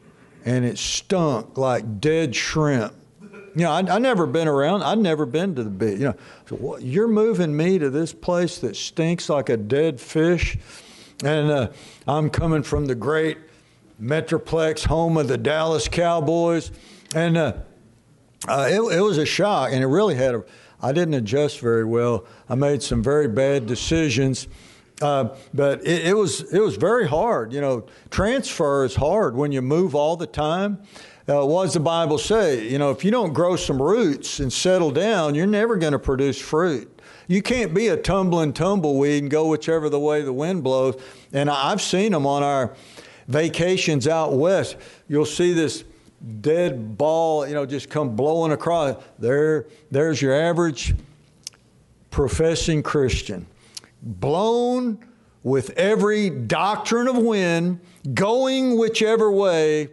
and 0.45 0.65
it 0.65 0.77
stunk 0.77 1.57
like 1.57 2.01
dead 2.01 2.35
shrimp. 2.35 2.95
You 3.55 3.63
know, 3.63 3.73
I, 3.73 3.79
I 3.79 3.99
never 3.99 4.27
been 4.27 4.49
around. 4.49 4.83
I'd 4.83 4.99
never 4.99 5.27
been 5.27 5.55
to 5.55 5.63
the 5.63 5.71
beach. 5.71 5.99
You 5.99 6.07
know, 6.07 6.15
so 6.47 6.57
what, 6.57 6.83
you're 6.83 7.09
moving 7.09 7.57
me 7.57 7.79
to 7.79 7.91
this 7.91 8.13
place 8.13 8.59
that 8.59 8.77
stinks 8.77 9.29
like 9.29 9.49
a 9.49 9.57
dead 9.57 10.01
fish, 10.01 10.57
and 11.25 11.51
uh, 11.51 11.69
I'm 12.07 12.31
coming 12.31 12.63
from 12.63 12.87
the 12.87 12.95
great 12.95 13.39
Metroplex, 14.01 14.85
home 14.85 15.17
of 15.17 15.27
the 15.29 15.39
Dallas 15.39 15.89
Cowboys, 15.89 16.71
and 17.15 17.37
uh, 17.37 17.53
uh, 18.47 18.69
it, 18.71 18.81
it, 18.97 19.01
was 19.01 19.19
a 19.19 19.27
shock, 19.27 19.73
and 19.73 19.83
it 19.83 19.87
really 19.89 20.15
had 20.15 20.35
a. 20.37 20.45
I 20.81 20.93
didn't 20.93 21.15
adjust 21.15 21.59
very 21.59 21.85
well. 21.85 22.25
I 22.49 22.55
made 22.55 22.83
some 22.85 23.03
very 23.03 23.27
bad 23.27 23.67
decisions, 23.67 24.47
uh, 25.03 25.31
but 25.53 25.85
it, 25.85 26.07
it, 26.07 26.17
was 26.17 26.43
it 26.53 26.61
was 26.61 26.77
very 26.77 27.09
hard. 27.09 27.53
You 27.53 27.61
know, 27.61 27.87
transfer 28.11 28.85
is 28.85 28.95
hard 28.95 29.35
when 29.35 29.51
you 29.51 29.63
move 29.63 29.97
all 29.97 30.17
the 30.17 30.29
time. 30.29 30.79
Uh, 31.29 31.45
what 31.45 31.65
does 31.65 31.75
the 31.75 31.81
Bible 31.81 32.17
say? 32.17 32.67
You 32.67 32.79
know, 32.79 32.91
if 32.91 33.05
you 33.05 33.11
don't 33.11 33.35
grow 33.35 33.55
some 33.55 33.83
roots 33.83 34.41
and 34.41 34.51
settle 34.51 34.91
down, 34.91 35.35
you're 35.35 35.47
never 35.47 35.77
going 35.77 35.93
to 35.93 35.99
produce 35.99 36.41
fruit. 36.41 37.03
You 37.27 37.43
can't 37.43 37.75
be 37.75 37.89
a 37.89 37.99
tumbling 37.99 38.55
tumbleweed 38.55 39.25
and 39.25 39.31
go 39.31 39.47
whichever 39.49 39.91
the 39.91 40.01
way 40.01 40.23
the 40.23 40.33
wind 40.33 40.65
blows. 40.65 40.99
And 41.35 41.51
I've 41.51 41.83
seen 41.83 42.13
them 42.13 42.27
on 42.27 42.43
our 42.43 42.75
vacations 43.27 44.09
out 44.09 44.33
west. 44.33 44.77
You'll 45.07 45.27
see 45.27 45.53
this 45.53 45.85
dead 46.41 46.97
ball, 46.97 47.47
you 47.47 47.53
know, 47.53 47.67
just 47.67 47.91
come 47.91 48.17
blowing 48.17 48.53
across. 48.53 48.97
There, 49.19 49.67
there's 49.91 50.23
your 50.23 50.35
average 50.35 50.95
professing 52.11 52.83
Christian, 52.83 53.47
blown 54.03 55.05
with 55.43 55.71
every 55.77 56.31
doctrine 56.31 57.07
of 57.07 57.19
wind, 57.19 57.81
going 58.15 58.79
whichever 58.79 59.31
way 59.31 59.91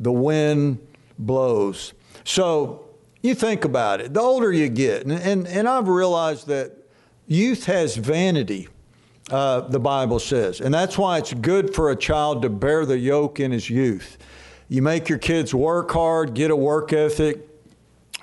the 0.00 0.12
wind 0.12 0.78
blows. 1.18 1.92
So 2.24 2.88
you 3.22 3.34
think 3.34 3.64
about 3.64 4.00
it. 4.00 4.14
The 4.14 4.20
older 4.20 4.52
you 4.52 4.68
get, 4.68 5.04
and, 5.04 5.12
and, 5.12 5.46
and 5.46 5.68
I've 5.68 5.88
realized 5.88 6.46
that 6.48 6.72
youth 7.26 7.66
has 7.66 7.96
vanity. 7.96 8.68
Uh, 9.30 9.60
the 9.62 9.80
Bible 9.80 10.18
says. 10.18 10.60
And 10.60 10.72
that's 10.74 10.98
why 10.98 11.16
it's 11.16 11.32
good 11.32 11.74
for 11.74 11.90
a 11.90 11.96
child 11.96 12.42
to 12.42 12.50
bear 12.50 12.84
the 12.84 12.98
yoke 12.98 13.40
in 13.40 13.52
his 13.52 13.70
youth. 13.70 14.18
You 14.68 14.82
make 14.82 15.08
your 15.08 15.16
kids 15.16 15.54
work 15.54 15.90
hard, 15.90 16.34
get 16.34 16.50
a 16.50 16.56
work 16.56 16.92
ethic. 16.92 17.48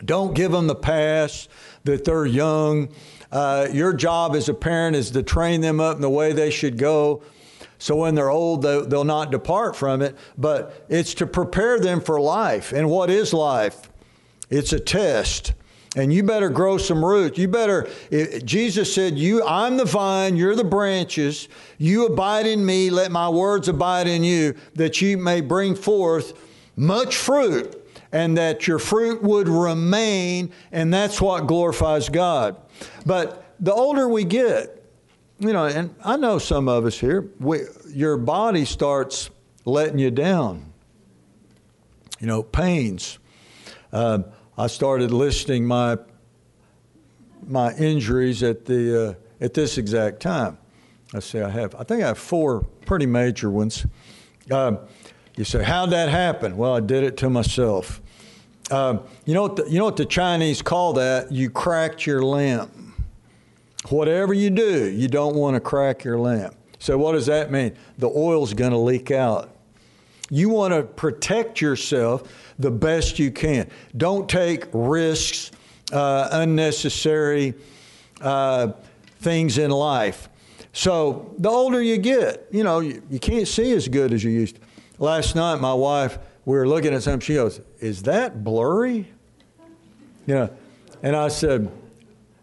Don't 0.05 0.35
give 0.35 0.51
them 0.51 0.67
the 0.67 0.75
pass 0.75 1.47
that 1.85 2.05
they're 2.05 2.27
young. 2.27 2.89
Uh, 3.31 3.67
your 3.71 3.93
job 3.93 4.35
as 4.35 4.47
a 4.47 4.53
parent 4.53 4.95
is 4.95 5.09
to 5.11 5.23
train 5.23 5.61
them 5.61 5.79
up 5.79 5.95
in 5.95 6.01
the 6.03 6.09
way 6.09 6.33
they 6.33 6.51
should 6.51 6.77
go. 6.77 7.23
So 7.81 7.95
when 7.95 8.13
they're 8.13 8.29
old, 8.29 8.61
they'll 8.61 9.03
not 9.03 9.31
depart 9.31 9.75
from 9.75 10.03
it. 10.03 10.15
But 10.37 10.85
it's 10.87 11.15
to 11.15 11.25
prepare 11.25 11.79
them 11.79 11.99
for 11.99 12.21
life. 12.21 12.73
And 12.73 12.87
what 12.91 13.09
is 13.09 13.33
life? 13.33 13.89
It's 14.51 14.71
a 14.71 14.79
test. 14.79 15.53
And 15.95 16.13
you 16.13 16.21
better 16.21 16.49
grow 16.49 16.77
some 16.77 17.03
roots. 17.03 17.39
You 17.39 17.47
better, 17.47 17.89
Jesus 18.45 18.93
said, 18.93 19.17
you, 19.17 19.43
I'm 19.43 19.77
the 19.77 19.85
vine, 19.85 20.37
you're 20.37 20.55
the 20.55 20.63
branches. 20.63 21.49
You 21.79 22.05
abide 22.05 22.45
in 22.45 22.63
me, 22.63 22.91
let 22.91 23.11
my 23.11 23.27
words 23.27 23.67
abide 23.67 24.05
in 24.05 24.23
you, 24.23 24.53
that 24.75 25.01
you 25.01 25.17
may 25.17 25.41
bring 25.41 25.73
forth 25.73 26.39
much 26.75 27.17
fruit, 27.17 27.77
and 28.11 28.37
that 28.37 28.67
your 28.67 28.77
fruit 28.77 29.23
would 29.23 29.49
remain, 29.49 30.51
and 30.71 30.93
that's 30.93 31.19
what 31.19 31.47
glorifies 31.47 32.09
God. 32.09 32.57
But 33.05 33.55
the 33.59 33.73
older 33.73 34.07
we 34.07 34.23
get, 34.23 34.80
you 35.41 35.53
know, 35.53 35.65
and 35.65 35.95
I 36.05 36.17
know 36.17 36.37
some 36.37 36.69
of 36.69 36.85
us 36.85 36.99
here, 36.99 37.27
we, 37.39 37.61
your 37.89 38.15
body 38.15 38.63
starts 38.63 39.31
letting 39.65 39.97
you 39.97 40.11
down. 40.11 40.71
You 42.19 42.27
know, 42.27 42.43
pains. 42.43 43.17
Uh, 43.91 44.19
I 44.55 44.67
started 44.67 45.09
listing 45.09 45.65
my 45.65 45.97
my 47.47 47.73
injuries 47.73 48.43
at 48.43 48.65
the 48.65 49.09
uh, 49.09 49.43
at 49.43 49.55
this 49.55 49.79
exact 49.79 50.19
time. 50.19 50.59
I 51.11 51.19
say 51.19 51.41
I 51.41 51.49
have 51.49 51.73
I 51.73 51.83
think 51.83 52.03
I 52.03 52.07
have 52.07 52.19
four 52.19 52.61
pretty 52.85 53.07
major 53.07 53.49
ones. 53.49 53.87
Uh, 54.51 54.77
you 55.35 55.43
say, 55.43 55.63
how'd 55.63 55.89
that 55.89 56.09
happen? 56.09 56.55
Well, 56.55 56.75
I 56.75 56.81
did 56.81 57.03
it 57.03 57.17
to 57.17 57.29
myself. 57.31 57.99
Uh, 58.69 58.99
you 59.25 59.33
know 59.33 59.41
what 59.41 59.55
the, 59.55 59.67
you 59.67 59.79
know 59.79 59.85
what 59.85 59.97
the 59.97 60.05
Chinese 60.05 60.61
call 60.61 60.93
that? 60.93 61.31
You 61.31 61.49
cracked 61.49 62.05
your 62.05 62.21
lamp. 62.23 62.71
Whatever 63.89 64.33
you 64.33 64.49
do, 64.49 64.89
you 64.89 65.07
don't 65.07 65.35
want 65.35 65.55
to 65.55 65.59
crack 65.59 66.03
your 66.03 66.19
lamp. 66.19 66.55
So 66.79 66.97
what 66.97 67.13
does 67.13 67.25
that 67.27 67.51
mean? 67.51 67.75
The 67.97 68.09
oil's 68.09 68.53
going 68.53 68.71
to 68.71 68.77
leak 68.77 69.11
out. 69.11 69.55
You 70.29 70.49
want 70.49 70.73
to 70.73 70.83
protect 70.83 71.61
yourself 71.61 72.31
the 72.57 72.71
best 72.71 73.19
you 73.19 73.31
can. 73.31 73.69
Don't 73.97 74.29
take 74.29 74.65
risks, 74.71 75.51
uh, 75.91 76.29
unnecessary 76.31 77.53
uh, 78.21 78.71
things 79.19 79.57
in 79.57 79.71
life. 79.71 80.29
So 80.73 81.35
the 81.37 81.49
older 81.49 81.81
you 81.81 81.97
get, 81.97 82.47
you 82.51 82.63
know, 82.63 82.79
you, 82.79 83.03
you 83.09 83.19
can't 83.19 83.47
see 83.47 83.73
as 83.73 83.87
good 83.87 84.13
as 84.13 84.23
you 84.23 84.31
used 84.31 84.55
to. 84.55 84.61
Last 84.99 85.35
night, 85.35 85.59
my 85.59 85.73
wife, 85.73 86.17
we 86.45 86.55
were 86.55 86.67
looking 86.67 86.93
at 86.93 87.03
something. 87.03 87.19
She 87.19 87.33
goes, 87.33 87.59
Is 87.79 88.03
that 88.03 88.43
blurry? 88.43 89.11
You 90.27 90.35
know, 90.35 90.49
and 91.03 91.15
I 91.15 91.27
said, 91.27 91.69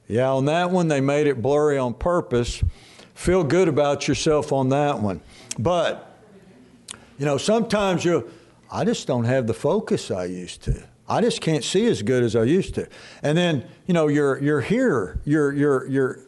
Yeah, 0.09 0.31
on 0.31 0.47
that 0.47 0.71
one, 0.71 0.89
they 0.89 1.01
made 1.01 1.27
it 1.27 1.41
blurry 1.41 1.79
on 1.79 1.95
purpose 1.95 2.63
feel 3.19 3.43
good 3.43 3.67
about 3.67 4.07
yourself 4.07 4.53
on 4.53 4.69
that 4.69 5.01
one. 5.01 5.21
But, 5.59 6.17
you 7.19 7.27
know, 7.27 7.37
sometimes 7.37 8.05
you, 8.05 8.31
I 8.71 8.85
just 8.85 9.09
don't 9.09 9.25
have 9.25 9.49
the 9.49 9.55
focus 9.55 10.13
I 10.13 10.27
used 10.27 10.63
to. 10.63 10.85
I 11.09 11.21
just 11.21 11.41
can't 11.41 11.65
see 11.65 11.87
as 11.87 12.01
good 12.03 12.23
as 12.23 12.37
I 12.37 12.45
used 12.45 12.77
to. 12.77 12.87
And 13.23 13.37
then, 13.37 13.67
you 13.87 13.95
know, 13.95 14.07
your 14.07 14.41
your 14.41 14.61
hearer, 14.61 15.21
your 15.25 15.53
your 15.53 15.89
your 15.89 16.21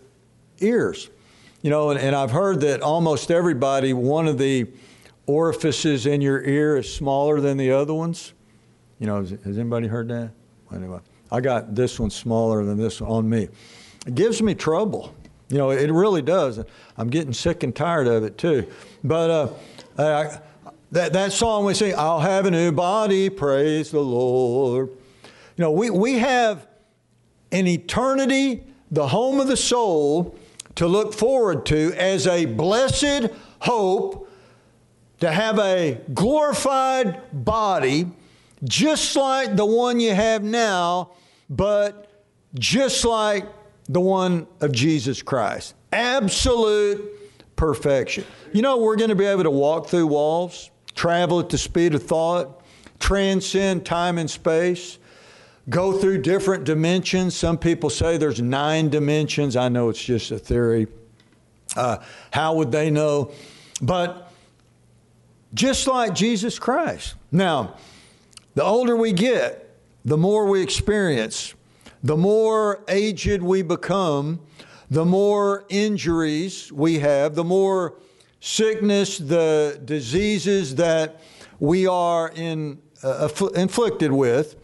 ears. 0.59 1.11
You 1.63 1.71
know, 1.71 1.91
and, 1.91 2.01
and 2.01 2.17
I've 2.17 2.31
heard 2.31 2.63
that 2.63 2.81
almost 2.81 3.31
everybody, 3.31 3.93
one 3.93 4.27
of 4.27 4.39
the 4.39 4.67
orifices 5.27 6.07
in 6.07 6.23
your 6.23 6.43
ear 6.43 6.79
is 6.79 6.93
smaller 6.93 7.41
than 7.41 7.57
the 7.57 7.71
other 7.71 7.95
ones. 7.95 8.33
You 8.99 9.07
know, 9.07 9.21
has, 9.21 9.31
has 9.31 9.59
anybody 9.59 9.87
heard 9.87 10.09
that? 10.09 10.31
Anyway, 10.75 11.01
I 11.31 11.41
got 11.41 11.75
this 11.75 11.99
one 11.99 12.11
smaller 12.11 12.65
than 12.65 12.77
this 12.77 13.01
one 13.01 13.11
on 13.11 13.29
me. 13.29 13.49
It 14.07 14.15
gives 14.15 14.43
me 14.43 14.55
trouble. 14.55 15.15
You 15.49 15.59
know, 15.59 15.71
it 15.71 15.91
really 15.91 16.23
does. 16.23 16.61
I'm 16.97 17.09
getting 17.09 17.33
sick 17.33 17.63
and 17.63 17.75
tired 17.75 18.07
of 18.07 18.25
it 18.25 18.39
too. 18.39 18.67
But 19.03 19.31
uh, 19.31 19.49
I, 19.99 20.41
that, 20.93 21.13
that 21.13 21.33
song 21.33 21.65
we 21.65 21.75
sing, 21.75 21.95
I'll 21.97 22.21
have 22.21 22.47
a 22.47 22.51
new 22.51 22.73
body, 22.73 23.31
praise 23.31 23.91
the 23.91 24.01
Lord. 24.01 24.89
You 25.57 25.65
know, 25.65 25.71
we, 25.71 25.91
we 25.91 26.19
have 26.19 26.67
an 27.53 27.67
eternity, 27.67 28.63
the 28.91 29.09
home 29.09 29.41
of 29.41 29.49
the 29.49 29.57
soul, 29.57 30.37
to 30.77 30.87
look 30.87 31.13
forward 31.13 31.67
to 31.67 31.93
as 31.97 32.27
a 32.27 32.47
blessed 32.47 33.29
hope 33.61 34.29
to 35.21 35.31
have 35.31 35.59
a 35.59 36.01
glorified 36.15 37.21
body 37.33 38.07
just 38.65 39.17
like 39.17 39.57
the 39.57 39.65
one 39.65 40.01
you 40.01 40.15
have 40.15 40.43
now, 40.43 41.11
but 41.50 42.25
just 42.54 43.04
like 43.04 43.45
the 43.88 44.00
one 44.00 44.47
of 44.61 44.73
Jesus 44.73 45.21
Christ. 45.21 45.75
Absolute 45.92 47.19
perfection. 47.57 48.25
You 48.52 48.62
know, 48.62 48.78
we're 48.78 48.97
going 48.97 49.11
to 49.11 49.16
be 49.16 49.26
able 49.26 49.42
to 49.42 49.50
walk 49.50 49.88
through 49.88 50.07
walls 50.07 50.71
travel 50.95 51.40
at 51.40 51.49
the 51.49 51.59
speed 51.59 51.95
of 51.95 52.02
thought, 52.02 52.62
transcend 52.99 53.87
time 53.87 54.19
and 54.19 54.30
space, 54.30 54.99
go 55.69 55.92
through 55.92 56.21
different 56.21 56.64
dimensions. 56.64 57.35
Some 57.35 57.59
people 57.59 57.90
say 57.90 58.19
there's 58.19 58.40
nine 58.40 58.90
dimensions. 58.90 59.57
I 59.57 59.69
know 59.69 59.88
it's 59.88 60.02
just 60.02 60.30
a 60.30 60.38
theory. 60.38 60.88
Uh, 61.76 61.99
how 62.33 62.54
would 62.54 62.73
they 62.73 62.90
know? 62.90 63.33
But 63.80 64.30
just 65.54 65.87
like 65.87 66.14
Jesus 66.14 66.59
Christ. 66.59 67.14
Now, 67.33 67.76
the 68.54 68.64
older 68.64 68.97
we 68.97 69.12
get, 69.12 69.70
the 70.04 70.16
more 70.16 70.47
we 70.47 70.62
experience, 70.62 71.54
the 72.02 72.16
more 72.16 72.83
aged 72.88 73.42
we 73.42 73.62
become, 73.62 74.40
the 74.90 75.04
more 75.04 75.64
injuries 75.69 76.73
we 76.73 76.99
have, 76.99 77.35
the 77.35 77.45
more 77.45 77.95
sickness, 78.40 79.19
the 79.19 79.80
diseases 79.85 80.75
that 80.76 81.21
we 81.61 81.87
are 81.87 82.30
in, 82.35 82.80
uh, 83.02 83.28
inflicted 83.54 84.11
with, 84.11 84.57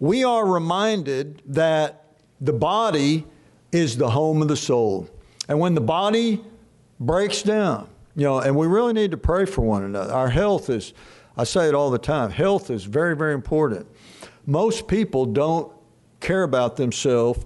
we 0.00 0.24
are 0.24 0.46
reminded 0.46 1.40
that 1.46 2.04
the 2.40 2.52
body 2.52 3.24
is 3.72 3.96
the 3.96 4.10
home 4.10 4.42
of 4.42 4.48
the 4.48 4.56
soul. 4.56 5.08
And 5.48 5.60
when 5.60 5.74
the 5.74 5.80
body 5.80 6.42
breaks 7.00 7.42
down, 7.42 7.88
you 8.16 8.24
know, 8.24 8.38
and 8.38 8.54
we 8.54 8.66
really 8.66 8.92
need 8.92 9.10
to 9.12 9.16
pray 9.16 9.44
for 9.44 9.62
one 9.62 9.84
another. 9.84 10.12
Our 10.12 10.28
health 10.28 10.70
is, 10.70 10.92
I 11.36 11.44
say 11.44 11.68
it 11.68 11.74
all 11.74 11.90
the 11.90 11.98
time, 11.98 12.30
health 12.30 12.70
is 12.70 12.84
very, 12.84 13.16
very 13.16 13.34
important. 13.34 13.86
Most 14.46 14.88
people 14.88 15.26
don't 15.26 15.72
care 16.20 16.42
about 16.42 16.76
themselves 16.76 17.44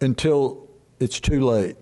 until 0.00 0.68
it's 1.00 1.20
too 1.20 1.44
late. 1.44 1.76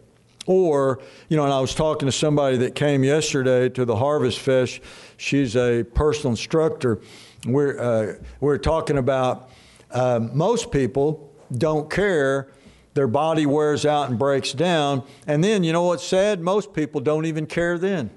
Or, 0.46 1.00
you 1.28 1.37
know, 1.37 1.44
and 1.44 1.52
I 1.52 1.61
was 1.61 1.75
talking 1.75 2.06
to 2.06 2.12
somebody 2.12 2.56
that 2.58 2.75
came 2.75 3.04
yesterday 3.04 3.68
to 3.70 3.84
the 3.84 3.94
Harvest 3.94 4.40
Fest. 4.40 4.80
She's 5.16 5.54
a 5.56 5.84
personal 5.94 6.30
instructor. 6.32 7.00
We're, 7.46 7.78
uh, 7.78 8.14
we're 8.40 8.58
talking 8.58 8.99
about 8.99 9.50
uh, 9.90 10.20
most 10.32 10.72
people 10.72 11.32
don't 11.56 11.88
care. 11.88 12.49
Their 12.94 13.06
body 13.06 13.46
wears 13.46 13.87
out 13.87 14.11
and 14.11 14.18
breaks 14.18 14.52
down. 14.52 15.04
And 15.26 15.44
then, 15.44 15.62
you 15.62 15.72
know 15.72 15.84
what's 15.84 16.04
sad? 16.04 16.40
Most 16.40 16.75
people 16.75 17.00
don't 17.00 17.26
even 17.26 17.46
care 17.46 17.78
then. 17.78 18.11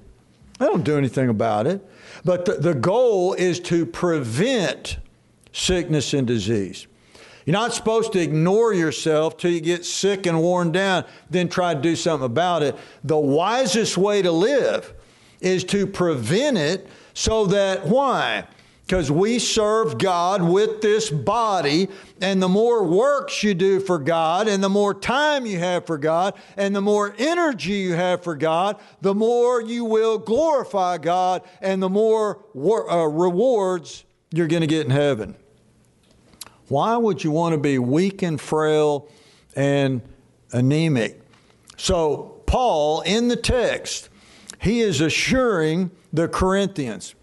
They 0.58 0.66
don't 0.66 0.84
do 0.84 0.98
anything 0.98 1.30
about 1.30 1.68
it. 1.68 1.86
But 2.24 2.46
the, 2.46 2.54
the 2.54 2.74
goal 2.74 3.34
is 3.34 3.60
to 3.62 3.86
prevent 3.86 4.98
sickness 5.56 6.14
and 6.14 6.28
disease. 6.28 6.86
You're 7.46 7.54
not 7.54 7.74
supposed 7.74 8.12
to 8.14 8.20
ignore 8.20 8.74
yourself 8.74 9.38
till 9.38 9.52
you 9.52 9.62
get 9.62 9.86
sick 9.86 10.26
and 10.26 10.42
worn 10.42 10.72
down, 10.72 11.06
then 11.30 11.48
try 11.48 11.74
to 11.74 11.80
do 11.80 11.96
something 11.96 12.26
about 12.26 12.62
it. 12.62 12.76
The 13.04 13.18
wisest 13.18 13.98
way 13.98 14.22
to 14.22 14.32
live 14.32 14.94
is 15.40 15.64
to 15.66 15.88
prevent 15.88 16.58
it 16.58 16.88
so 17.14 17.46
that, 17.46 17.86
why? 17.86 18.48
Because 18.86 19.10
we 19.10 19.40
serve 19.40 19.98
God 19.98 20.42
with 20.42 20.82
this 20.82 21.10
body, 21.10 21.88
and 22.20 22.42
the 22.42 22.50
more 22.50 22.84
works 22.84 23.42
you 23.42 23.54
do 23.54 23.80
for 23.80 23.98
God, 23.98 24.48
and 24.48 24.64
the 24.64 24.70
more 24.70 24.94
time 24.94 25.46
you 25.46 25.58
have 25.60 25.86
for 25.86 25.98
God, 25.98 26.34
and 26.58 26.76
the 26.76 26.82
more 26.82 27.16
energy 27.18 27.74
you 27.74 27.94
have 27.94 28.24
for 28.24 28.36
God, 28.36 28.78
the 29.02 29.16
more 29.16 29.62
you 29.62 29.86
will 29.86 30.18
glorify 30.18 30.98
God, 30.98 31.44
and 31.62 31.82
the 31.82 31.90
more 31.90 32.44
uh, 32.56 33.08
rewards 33.08 34.04
you're 34.32 34.48
going 34.48 34.62
to 34.62 34.68
get 34.68 34.86
in 34.86 34.92
heaven. 34.92 35.36
Why 36.68 36.98
would 36.98 37.24
you 37.24 37.32
want 37.32 37.54
to 37.54 37.60
be 37.60 37.78
weak 37.78 38.22
and 38.22 38.40
frail 38.40 39.08
and 39.56 40.02
anemic? 40.52 41.22
So, 41.78 42.42
Paul, 42.46 43.02
in 43.02 43.28
the 43.28 43.36
text, 43.36 44.10
he 44.60 44.82
is 44.82 45.02
assuring 45.02 45.92
the 46.12 46.28
Corinthians 46.28 47.16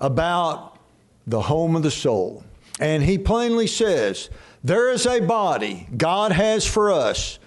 about 0.00 0.78
the 1.26 1.42
home 1.42 1.76
of 1.76 1.82
the 1.82 1.90
soul. 1.90 2.44
And 2.78 3.02
he 3.02 3.18
plainly 3.18 3.66
says, 3.66 4.30
There 4.62 4.90
is 4.90 5.06
a 5.06 5.20
body 5.20 5.88
God 5.96 6.32
has 6.32 6.66
for 6.66 6.90
us, 6.90 7.38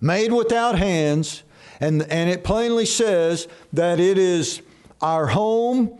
made 0.00 0.32
without 0.32 0.78
hands, 0.78 1.42
and, 1.80 2.02
and 2.02 2.30
it 2.30 2.44
plainly 2.44 2.86
says 2.86 3.48
that 3.72 3.98
it 3.98 4.18
is 4.18 4.62
our 5.00 5.28
home 5.28 5.98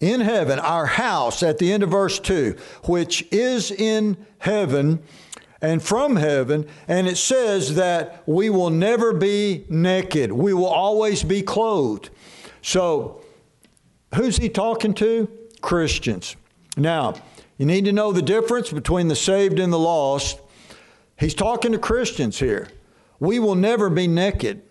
in 0.00 0.20
heaven, 0.20 0.58
our 0.58 0.86
house 0.86 1.42
at 1.42 1.58
the 1.58 1.72
end 1.72 1.82
of 1.82 1.90
verse 1.90 2.18
2, 2.18 2.56
which 2.84 3.26
is 3.32 3.70
in 3.70 4.16
heaven 4.38 5.02
and 5.62 5.82
from 5.82 6.16
heaven. 6.16 6.66
And 6.86 7.06
it 7.08 7.16
says 7.16 7.76
that 7.76 8.22
we 8.26 8.50
will 8.50 8.70
never 8.70 9.12
be 9.12 9.64
naked, 9.68 10.32
we 10.32 10.52
will 10.52 10.66
always 10.66 11.22
be 11.22 11.42
clothed. 11.42 12.10
So, 12.62 13.22
who's 14.14 14.36
he 14.36 14.48
talking 14.48 14.94
to? 14.94 15.28
Christians. 15.60 16.36
Now, 16.76 17.14
you 17.58 17.64
need 17.64 17.86
to 17.86 17.92
know 17.92 18.12
the 18.12 18.22
difference 18.22 18.70
between 18.70 19.08
the 19.08 19.16
saved 19.16 19.58
and 19.58 19.72
the 19.72 19.78
lost. 19.78 20.40
He's 21.18 21.34
talking 21.34 21.72
to 21.72 21.78
Christians 21.78 22.38
here. 22.38 22.68
We 23.18 23.38
will 23.38 23.54
never 23.54 23.88
be 23.88 24.06
naked. 24.06 24.62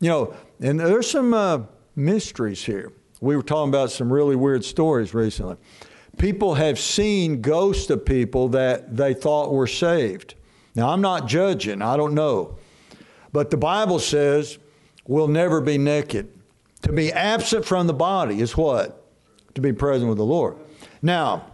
You 0.00 0.08
know, 0.08 0.34
and 0.60 0.80
there's 0.80 1.08
some 1.08 1.32
uh, 1.32 1.62
mysteries 1.94 2.64
here. 2.64 2.92
We 3.22 3.36
were 3.36 3.42
talking 3.44 3.68
about 3.68 3.92
some 3.92 4.12
really 4.12 4.34
weird 4.34 4.64
stories 4.64 5.14
recently. 5.14 5.56
People 6.18 6.54
have 6.54 6.76
seen 6.76 7.40
ghosts 7.40 7.88
of 7.88 8.04
people 8.04 8.48
that 8.48 8.96
they 8.96 9.14
thought 9.14 9.52
were 9.52 9.68
saved. 9.68 10.34
Now, 10.74 10.90
I'm 10.90 11.00
not 11.00 11.28
judging, 11.28 11.82
I 11.82 11.96
don't 11.96 12.14
know. 12.14 12.58
But 13.32 13.50
the 13.50 13.56
Bible 13.56 14.00
says 14.00 14.58
we'll 15.06 15.28
never 15.28 15.60
be 15.60 15.78
naked. 15.78 16.36
To 16.82 16.92
be 16.92 17.12
absent 17.12 17.64
from 17.64 17.86
the 17.86 17.94
body 17.94 18.40
is 18.40 18.56
what? 18.56 19.06
To 19.54 19.60
be 19.60 19.72
present 19.72 20.08
with 20.08 20.18
the 20.18 20.24
Lord. 20.24 20.56
Now, 21.00 21.46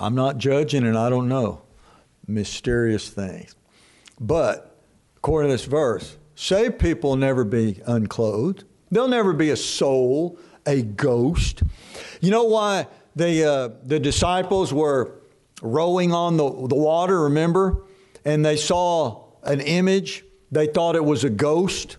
I'm 0.00 0.16
not 0.16 0.38
judging 0.38 0.84
and 0.84 0.98
I 0.98 1.10
don't 1.10 1.28
know 1.28 1.62
mysterious 2.26 3.08
things. 3.08 3.54
But 4.18 4.76
according 5.18 5.50
to 5.50 5.54
this 5.54 5.64
verse, 5.64 6.16
saved 6.34 6.80
people 6.80 7.10
will 7.10 7.16
never 7.18 7.44
be 7.44 7.80
unclothed. 7.86 8.64
There'll 8.94 9.08
never 9.08 9.32
be 9.32 9.50
a 9.50 9.56
soul, 9.56 10.38
a 10.64 10.80
ghost. 10.80 11.64
You 12.20 12.30
know 12.30 12.44
why 12.44 12.86
the, 13.16 13.44
uh, 13.44 13.68
the 13.82 13.98
disciples 13.98 14.72
were 14.72 15.16
rowing 15.60 16.12
on 16.12 16.36
the, 16.36 16.48
the 16.68 16.76
water, 16.76 17.22
remember? 17.22 17.82
And 18.24 18.44
they 18.44 18.56
saw 18.56 19.24
an 19.42 19.60
image. 19.60 20.24
They 20.52 20.68
thought 20.68 20.94
it 20.94 21.04
was 21.04 21.24
a 21.24 21.28
ghost 21.28 21.96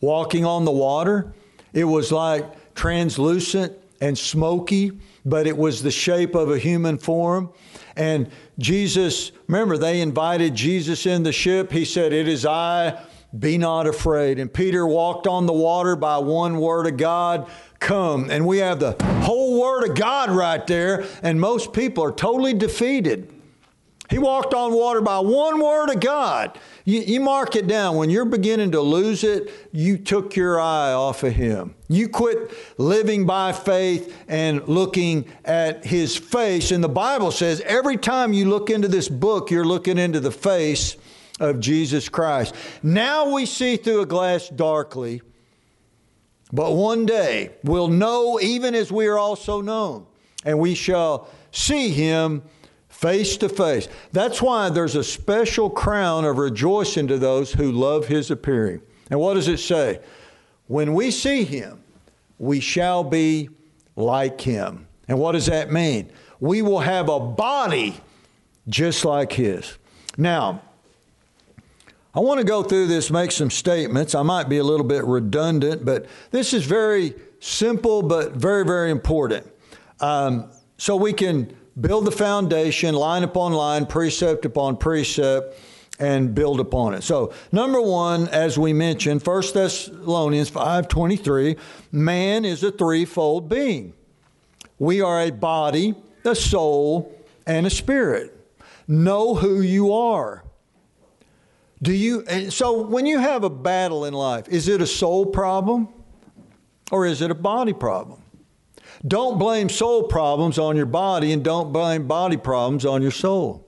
walking 0.00 0.44
on 0.44 0.64
the 0.64 0.70
water. 0.70 1.34
It 1.72 1.82
was 1.82 2.12
like 2.12 2.44
translucent 2.76 3.72
and 4.00 4.16
smoky, 4.16 4.92
but 5.24 5.48
it 5.48 5.56
was 5.56 5.82
the 5.82 5.90
shape 5.90 6.36
of 6.36 6.52
a 6.52 6.58
human 6.60 6.96
form. 6.96 7.50
And 7.96 8.30
Jesus, 8.60 9.32
remember, 9.48 9.78
they 9.78 10.00
invited 10.00 10.54
Jesus 10.54 11.06
in 11.06 11.24
the 11.24 11.32
ship. 11.32 11.72
He 11.72 11.84
said, 11.84 12.12
It 12.12 12.28
is 12.28 12.46
I 12.46 13.04
be 13.38 13.58
not 13.58 13.86
afraid. 13.86 14.38
And 14.38 14.52
Peter 14.52 14.86
walked 14.86 15.26
on 15.26 15.46
the 15.46 15.52
water 15.52 15.96
by 15.96 16.18
one 16.18 16.58
word 16.58 16.86
of 16.86 16.96
God, 16.96 17.48
come. 17.80 18.30
And 18.30 18.46
we 18.46 18.58
have 18.58 18.80
the 18.80 18.96
whole 19.22 19.60
word 19.60 19.90
of 19.90 19.96
God 19.96 20.30
right 20.30 20.66
there, 20.66 21.04
and 21.22 21.40
most 21.40 21.72
people 21.72 22.04
are 22.04 22.12
totally 22.12 22.54
defeated. 22.54 23.32
He 24.08 24.18
walked 24.18 24.54
on 24.54 24.72
water 24.72 25.00
by 25.00 25.18
one 25.18 25.60
word 25.60 25.90
of 25.90 25.98
God. 25.98 26.58
You, 26.84 27.00
you, 27.00 27.20
mark 27.20 27.56
it 27.56 27.66
down. 27.66 27.96
When 27.96 28.08
you're 28.08 28.24
beginning 28.24 28.70
to 28.72 28.80
lose 28.80 29.24
it, 29.24 29.50
you 29.72 29.98
took 29.98 30.36
your 30.36 30.60
eye 30.60 30.92
off 30.92 31.24
of 31.24 31.32
Him. 31.32 31.74
You 31.88 32.08
quit 32.08 32.52
living 32.78 33.26
by 33.26 33.52
faith 33.52 34.16
and 34.28 34.66
looking 34.68 35.26
at 35.44 35.84
His 35.84 36.16
face. 36.16 36.70
And 36.70 36.84
the 36.84 36.88
Bible 36.88 37.32
says 37.32 37.60
every 37.62 37.96
time 37.96 38.32
you 38.32 38.48
look 38.48 38.70
into 38.70 38.86
this 38.86 39.08
book, 39.08 39.50
you're 39.50 39.64
looking 39.64 39.98
into 39.98 40.20
the 40.20 40.30
face 40.30 40.96
of 41.40 41.60
Jesus 41.60 42.08
Christ. 42.08 42.54
Now 42.82 43.32
we 43.34 43.46
see 43.46 43.76
through 43.76 44.02
a 44.02 44.06
glass 44.06 44.48
darkly, 44.48 45.22
but 46.52 46.72
one 46.72 47.06
day 47.06 47.50
we'll 47.64 47.88
know 47.88 48.40
even 48.40 48.74
as 48.74 48.90
we 48.90 49.06
are 49.06 49.18
also 49.18 49.60
known, 49.60 50.06
and 50.44 50.58
we 50.58 50.74
shall 50.74 51.28
see 51.50 51.90
Him 51.90 52.42
face 52.96 53.36
to 53.36 53.48
face. 53.48 53.88
That's 54.12 54.40
why 54.40 54.70
there's 54.70 54.94
a 54.94 55.04
special 55.04 55.68
crown 55.68 56.24
of 56.24 56.38
rejoicing 56.38 57.06
to 57.08 57.18
those 57.18 57.52
who 57.52 57.70
love 57.70 58.06
his 58.06 58.30
appearing. 58.30 58.80
And 59.10 59.20
what 59.20 59.34
does 59.34 59.48
it 59.48 59.58
say? 59.58 60.00
When 60.66 60.94
we 60.94 61.10
see 61.10 61.44
him, 61.44 61.82
we 62.38 62.58
shall 62.58 63.04
be 63.04 63.50
like 63.96 64.40
him. 64.40 64.86
And 65.08 65.18
what 65.18 65.32
does 65.32 65.46
that 65.46 65.70
mean? 65.70 66.10
We 66.40 66.62
will 66.62 66.80
have 66.80 67.10
a 67.10 67.20
body 67.20 68.00
just 68.66 69.04
like 69.04 69.32
his. 69.32 69.76
Now, 70.16 70.62
I 72.16 72.20
want 72.20 72.40
to 72.40 72.46
go 72.46 72.62
through 72.62 72.86
this, 72.86 73.10
make 73.10 73.30
some 73.30 73.50
statements. 73.50 74.14
I 74.14 74.22
might 74.22 74.48
be 74.48 74.56
a 74.56 74.64
little 74.64 74.86
bit 74.86 75.04
redundant, 75.04 75.84
but 75.84 76.06
this 76.30 76.54
is 76.54 76.64
very 76.64 77.14
simple, 77.40 78.00
but 78.00 78.32
very, 78.32 78.64
very 78.64 78.90
important. 78.90 79.46
Um, 80.00 80.50
so 80.78 80.96
we 80.96 81.12
can 81.12 81.54
build 81.78 82.06
the 82.06 82.10
foundation 82.10 82.94
line 82.94 83.22
upon 83.22 83.52
line, 83.52 83.84
precept 83.84 84.46
upon 84.46 84.78
precept, 84.78 85.60
and 85.98 86.34
build 86.34 86.58
upon 86.58 86.94
it. 86.94 87.02
So, 87.02 87.34
number 87.52 87.82
one, 87.82 88.28
as 88.28 88.58
we 88.58 88.72
mentioned, 88.72 89.20
1 89.20 89.42
Thessalonians 89.52 90.50
5.23, 90.50 91.58
man 91.92 92.46
is 92.46 92.62
a 92.62 92.72
threefold 92.72 93.50
being. 93.50 93.92
We 94.78 95.02
are 95.02 95.20
a 95.20 95.30
body, 95.30 95.94
a 96.24 96.34
soul, 96.34 97.14
and 97.46 97.66
a 97.66 97.70
spirit. 97.70 98.32
Know 98.88 99.34
who 99.34 99.60
you 99.60 99.92
are. 99.92 100.45
Do 101.86 101.92
you 101.92 102.50
so 102.50 102.82
when 102.82 103.06
you 103.06 103.20
have 103.20 103.44
a 103.44 103.48
battle 103.48 104.06
in 104.06 104.12
life, 104.12 104.48
is 104.48 104.66
it 104.66 104.80
a 104.80 104.86
soul 104.88 105.24
problem 105.24 105.88
or 106.90 107.06
is 107.06 107.22
it 107.22 107.30
a 107.30 107.34
body 107.34 107.72
problem? 107.72 108.20
Don't 109.06 109.38
blame 109.38 109.68
soul 109.68 110.02
problems 110.02 110.58
on 110.58 110.76
your 110.76 110.86
body 110.86 111.30
and 111.30 111.44
don't 111.44 111.72
blame 111.72 112.08
body 112.08 112.36
problems 112.36 112.84
on 112.84 113.02
your 113.02 113.12
soul. 113.12 113.64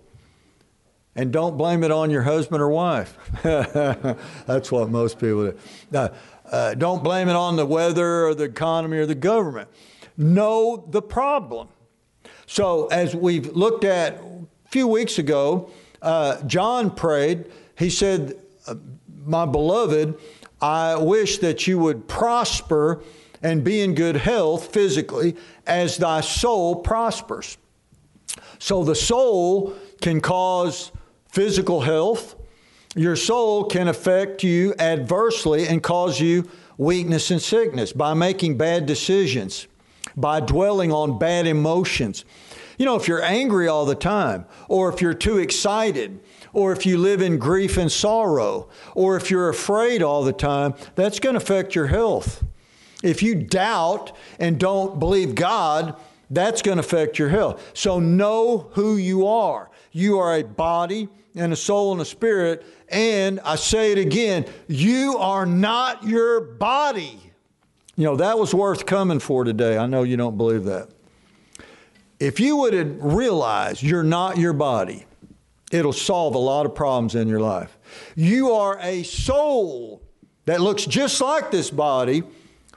And 1.15 1.33
don't 1.33 1.57
blame 1.57 1.85
it 1.85 1.93
on 1.93 2.11
your 2.11 2.23
husband 2.23 2.61
or 2.61 2.69
wife. 2.71 3.17
That's 3.43 4.73
what 4.73 4.91
most 4.91 5.21
people 5.21 5.53
do. 5.53 5.59
Uh, 5.97 6.09
uh, 6.51 6.75
don't 6.75 7.05
blame 7.05 7.29
it 7.29 7.37
on 7.37 7.55
the 7.55 7.67
weather 7.67 8.27
or 8.27 8.35
the 8.35 8.45
economy 8.45 8.99
or 8.99 9.07
the 9.07 9.15
government. 9.15 9.69
Know 10.17 10.89
the 10.91 11.03
problem. 11.03 11.69
So, 12.47 12.89
as 12.89 13.15
we've 13.15 13.55
looked 13.55 13.85
at 13.85 14.15
a 14.15 14.69
few 14.71 14.89
weeks 14.89 15.21
ago, 15.21 15.71
uh, 16.03 16.43
John 16.43 16.91
prayed. 16.91 17.45
He 17.79 17.91
said, 17.91 18.37
uh, 18.67 18.75
My 19.25 19.47
beloved, 19.47 20.19
I 20.61 20.97
wish 20.97 21.39
that 21.39 21.67
you 21.67 21.79
would 21.79 22.09
prosper 22.09 23.03
and 23.43 23.63
be 23.63 23.81
in 23.81 23.95
good 23.95 24.17
health 24.17 24.73
physically 24.73 25.37
as 25.67 25.97
thy 25.97 26.21
soul 26.21 26.77
prospers. 26.77 27.57
So 28.59 28.83
the 28.83 28.97
soul 28.97 29.75
can 30.01 30.21
cause 30.21 30.91
physical 31.31 31.81
health. 31.81 32.35
Your 32.97 33.15
soul 33.15 33.65
can 33.65 33.87
affect 33.87 34.43
you 34.43 34.75
adversely 34.79 35.69
and 35.69 35.81
cause 35.81 36.21
you 36.21 36.51
weakness 36.79 37.31
and 37.31 37.41
sickness 37.41 37.93
by 37.93 38.15
making 38.15 38.57
bad 38.57 38.87
decisions, 38.87 39.69
by 40.17 40.41
dwelling 40.41 40.91
on 40.91 41.19
bad 41.19 41.47
emotions. 41.47 42.25
You 42.79 42.87
know, 42.87 42.97
if 42.97 43.09
you're 43.09 43.23
angry 43.23 43.69
all 43.69 43.85
the 43.85 43.95
time, 43.95 44.47
or 44.69 44.89
if 44.89 45.03
you're 45.03 45.13
too 45.13 45.39
excited, 45.39 46.21
or 46.53 46.73
if 46.73 46.87
you 46.87 46.97
live 46.97 47.21
in 47.21 47.39
grief 47.39 47.77
and 47.77 47.91
sorrow, 47.91 48.69
or 48.95 49.17
if 49.17 49.31
you're 49.31 49.49
afraid 49.49 50.03
all 50.03 50.25
the 50.25 50.33
time, 50.33 50.75
that's 50.95 51.21
going 51.21 51.35
to 51.35 51.43
affect 51.43 51.75
your 51.75 51.89
health. 51.89 52.45
If 53.03 53.23
you 53.23 53.35
doubt 53.35 54.17
and 54.39 54.59
don't 54.59 54.99
believe 54.99 55.35
God, 55.35 55.97
that's 56.31 56.63
going 56.63 56.77
to 56.77 56.81
affect 56.81 57.19
your 57.19 57.29
health. 57.29 57.71
So 57.75 57.99
know 57.99 58.71
who 58.73 58.97
you 58.97 59.27
are. 59.27 59.71
You 59.93 60.19
are 60.19 60.37
a 60.37 60.45
body 60.45 61.09
and 61.35 61.53
a 61.53 61.57
soul 61.57 61.93
and 61.93 62.01
a 62.01 62.05
spirit. 62.05 62.65
And 62.89 63.41
I 63.41 63.57
say 63.57 63.93
it 63.93 63.99
again, 63.99 64.47
you 64.67 65.17
are 65.19 65.47
not 65.47 66.05
your 66.05 66.41
body. 66.41 67.19
You 67.97 68.05
know, 68.05 68.17
that 68.17 68.39
was 68.39 68.55
worth 68.55 68.87
coming 68.87 69.19
for 69.19 69.45
today. 69.45 69.77
I 69.79 69.87
know 69.87 70.05
you 70.05 70.17
don't 70.17 70.37
believe 70.37 70.65
that. 70.65 70.91
If 72.21 72.41
you 72.41 72.57
would 72.57 73.03
realize 73.03 73.83
you're 73.83 74.03
not 74.03 74.39
your 74.39 74.53
body, 74.53 75.07
it'll 75.71 75.93
solve 75.93 76.35
a 76.35 76.39
lot 76.39 76.67
of 76.67 76.75
problems 76.75 77.15
in 77.15 77.29
your 77.29 77.41
life. 77.41 77.79
You 78.17 78.53
are 78.53 78.79
a 78.81 79.03
soul 79.05 80.03
that 80.47 80.61
looks 80.61 80.85
just 80.85 81.21
like 81.21 81.51
this 81.51 81.71
body 81.71 82.23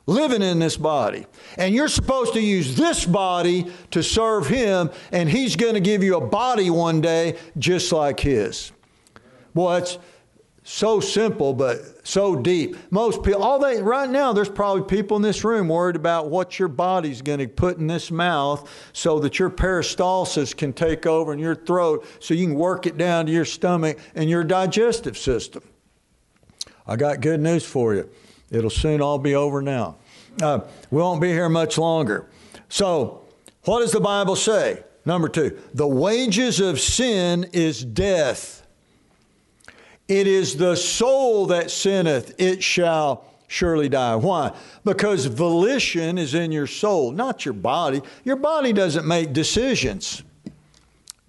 living 0.05 0.41
in 0.41 0.59
this 0.59 0.77
body. 0.77 1.25
And 1.57 1.73
you're 1.73 1.87
supposed 1.87 2.33
to 2.33 2.41
use 2.41 2.75
this 2.75 3.05
body 3.05 3.71
to 3.91 4.03
serve 4.03 4.47
Him, 4.47 4.91
and 5.11 5.29
He's 5.29 5.55
going 5.55 5.75
to 5.75 5.79
give 5.79 6.03
you 6.03 6.17
a 6.17 6.25
body 6.25 6.69
one 6.69 7.01
day 7.01 7.37
just 7.57 7.91
like 7.91 8.19
His. 8.19 8.71
Boy, 9.53 9.77
it's 9.77 9.97
so 10.63 10.99
simple, 10.99 11.53
but 11.53 12.07
so 12.07 12.35
deep. 12.35 12.75
Most 12.91 13.23
people, 13.23 13.43
all 13.43 13.57
they, 13.57 13.81
right 13.81 14.09
now, 14.09 14.31
there's 14.31 14.49
probably 14.49 14.83
people 14.83 15.17
in 15.17 15.23
this 15.23 15.43
room 15.43 15.67
worried 15.67 15.95
about 15.95 16.29
what 16.29 16.59
your 16.59 16.67
body's 16.67 17.21
going 17.21 17.39
to 17.39 17.47
put 17.47 17.77
in 17.77 17.87
this 17.87 18.11
mouth 18.11 18.69
so 18.93 19.19
that 19.19 19.39
your 19.39 19.49
peristalsis 19.49 20.55
can 20.55 20.71
take 20.71 21.07
over 21.07 21.33
in 21.33 21.39
your 21.39 21.55
throat 21.55 22.05
so 22.19 22.35
you 22.35 22.45
can 22.45 22.55
work 22.55 22.85
it 22.85 22.95
down 22.95 23.25
to 23.25 23.31
your 23.31 23.45
stomach 23.45 23.97
and 24.13 24.29
your 24.29 24.43
digestive 24.43 25.17
system. 25.17 25.63
I 26.85 26.95
got 26.95 27.21
good 27.21 27.39
news 27.39 27.65
for 27.65 27.95
you. 27.95 28.09
It'll 28.51 28.69
soon 28.69 29.01
all 29.01 29.17
be 29.17 29.33
over 29.33 29.61
now. 29.61 29.97
Uh, 30.41 30.59
we 30.91 31.01
won't 31.01 31.21
be 31.21 31.29
here 31.29 31.49
much 31.49 31.77
longer. 31.77 32.29
So, 32.69 33.25
what 33.63 33.79
does 33.79 33.91
the 33.91 33.99
Bible 33.99 34.35
say? 34.35 34.83
Number 35.05 35.27
two, 35.27 35.59
the 35.73 35.87
wages 35.87 36.59
of 36.59 36.79
sin 36.79 37.49
is 37.53 37.83
death. 37.83 38.60
It 40.11 40.27
is 40.27 40.57
the 40.57 40.75
soul 40.75 41.45
that 41.45 41.71
sinneth, 41.71 42.35
it 42.37 42.61
shall 42.61 43.23
surely 43.47 43.87
die. 43.87 44.17
Why? 44.17 44.51
Because 44.83 45.25
volition 45.25 46.17
is 46.17 46.33
in 46.33 46.51
your 46.51 46.67
soul, 46.67 47.13
not 47.13 47.45
your 47.45 47.53
body. 47.53 48.01
Your 48.25 48.35
body 48.35 48.73
doesn't 48.73 49.07
make 49.07 49.31
decisions, 49.31 50.21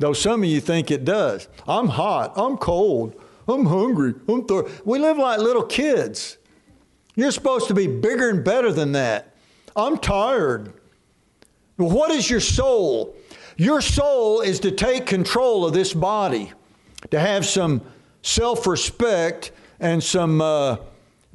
though 0.01 0.13
some 0.13 0.43
of 0.43 0.49
you 0.49 0.61
think 0.61 0.91
it 0.91 1.05
does. 1.05 1.47
I'm 1.69 1.87
hot, 1.87 2.33
I'm 2.35 2.57
cold, 2.57 3.15
I'm 3.47 3.67
hungry, 3.67 4.15
I'm 4.29 4.45
thirsty. 4.47 4.83
We 4.85 4.99
live 4.99 5.17
like 5.17 5.39
little 5.39 5.63
kids. 5.63 6.39
You're 7.15 7.31
supposed 7.31 7.69
to 7.69 7.75
be 7.75 7.87
bigger 7.87 8.31
and 8.31 8.43
better 8.43 8.73
than 8.73 8.91
that. 8.93 9.37
I'm 9.77 9.97
tired. 9.97 10.73
What 11.77 12.11
is 12.11 12.29
your 12.29 12.41
soul? 12.41 13.15
Your 13.57 13.81
soul 13.81 14.41
is 14.41 14.59
to 14.59 14.73
take 14.73 15.07
control 15.07 15.65
of 15.65 15.73
this 15.73 15.95
body, 15.95 16.53
to 17.13 17.21
have 17.21 17.47
some 17.47 17.83
self 18.23 18.67
respect 18.67 19.53
and 19.81 20.03
some 20.03 20.41
uh, 20.41 20.77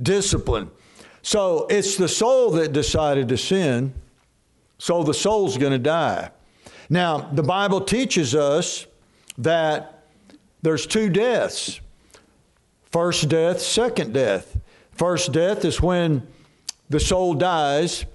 discipline. 0.01 0.71
So 1.21 1.67
it's 1.69 1.97
the 1.97 2.07
soul 2.07 2.51
that 2.51 2.71
decided 2.71 3.27
to 3.29 3.37
sin, 3.37 3.93
so 4.77 5.03
the 5.03 5.13
soul's 5.13 5.57
going 5.57 5.73
to 5.73 5.79
die. 5.79 6.31
Now, 6.89 7.17
the 7.17 7.43
Bible 7.43 7.81
teaches 7.81 8.33
us 8.33 8.87
that 9.37 10.05
there's 10.61 10.87
two 10.87 11.09
deaths 11.09 11.81
first 12.89 13.29
death, 13.29 13.59
second 13.59 14.13
death. 14.13 14.57
First 14.91 15.31
death 15.31 15.65
is 15.65 15.81
when 15.81 16.25
the 16.89 16.99
soul 16.99 17.33
dies 17.33 18.05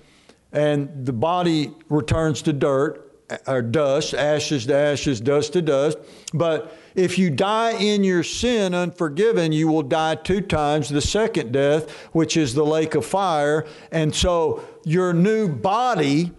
and 0.51 1.07
the 1.07 1.13
body 1.13 1.71
returns 1.89 2.43
to 2.43 2.53
dirt 2.53 3.12
or 3.47 3.63
dust, 3.63 4.15
ashes 4.15 4.67
to 4.67 4.75
ashes, 4.75 5.21
dust 5.21 5.53
to 5.55 5.63
dust. 5.63 5.99
But 6.35 6.77
if 6.95 7.19
you 7.19 7.31
die 7.31 7.73
in 7.73 8.05
your 8.05 8.23
sin 8.23 8.75
unforgiven, 8.75 9.53
you 9.53 9.69
will 9.69 9.83
die 9.83 10.17
two 10.17 10.41
times 10.41 10.89
the 10.89 11.01
second 11.01 11.53
death, 11.53 11.91
which 12.13 12.37
is 12.37 12.55
the 12.55 12.65
lake 12.65 12.95
of 12.95 13.05
fire. 13.07 13.67
And 13.91 14.15
so 14.15 14.63
your 14.85 15.13
new 15.13 15.49
body 15.49 16.33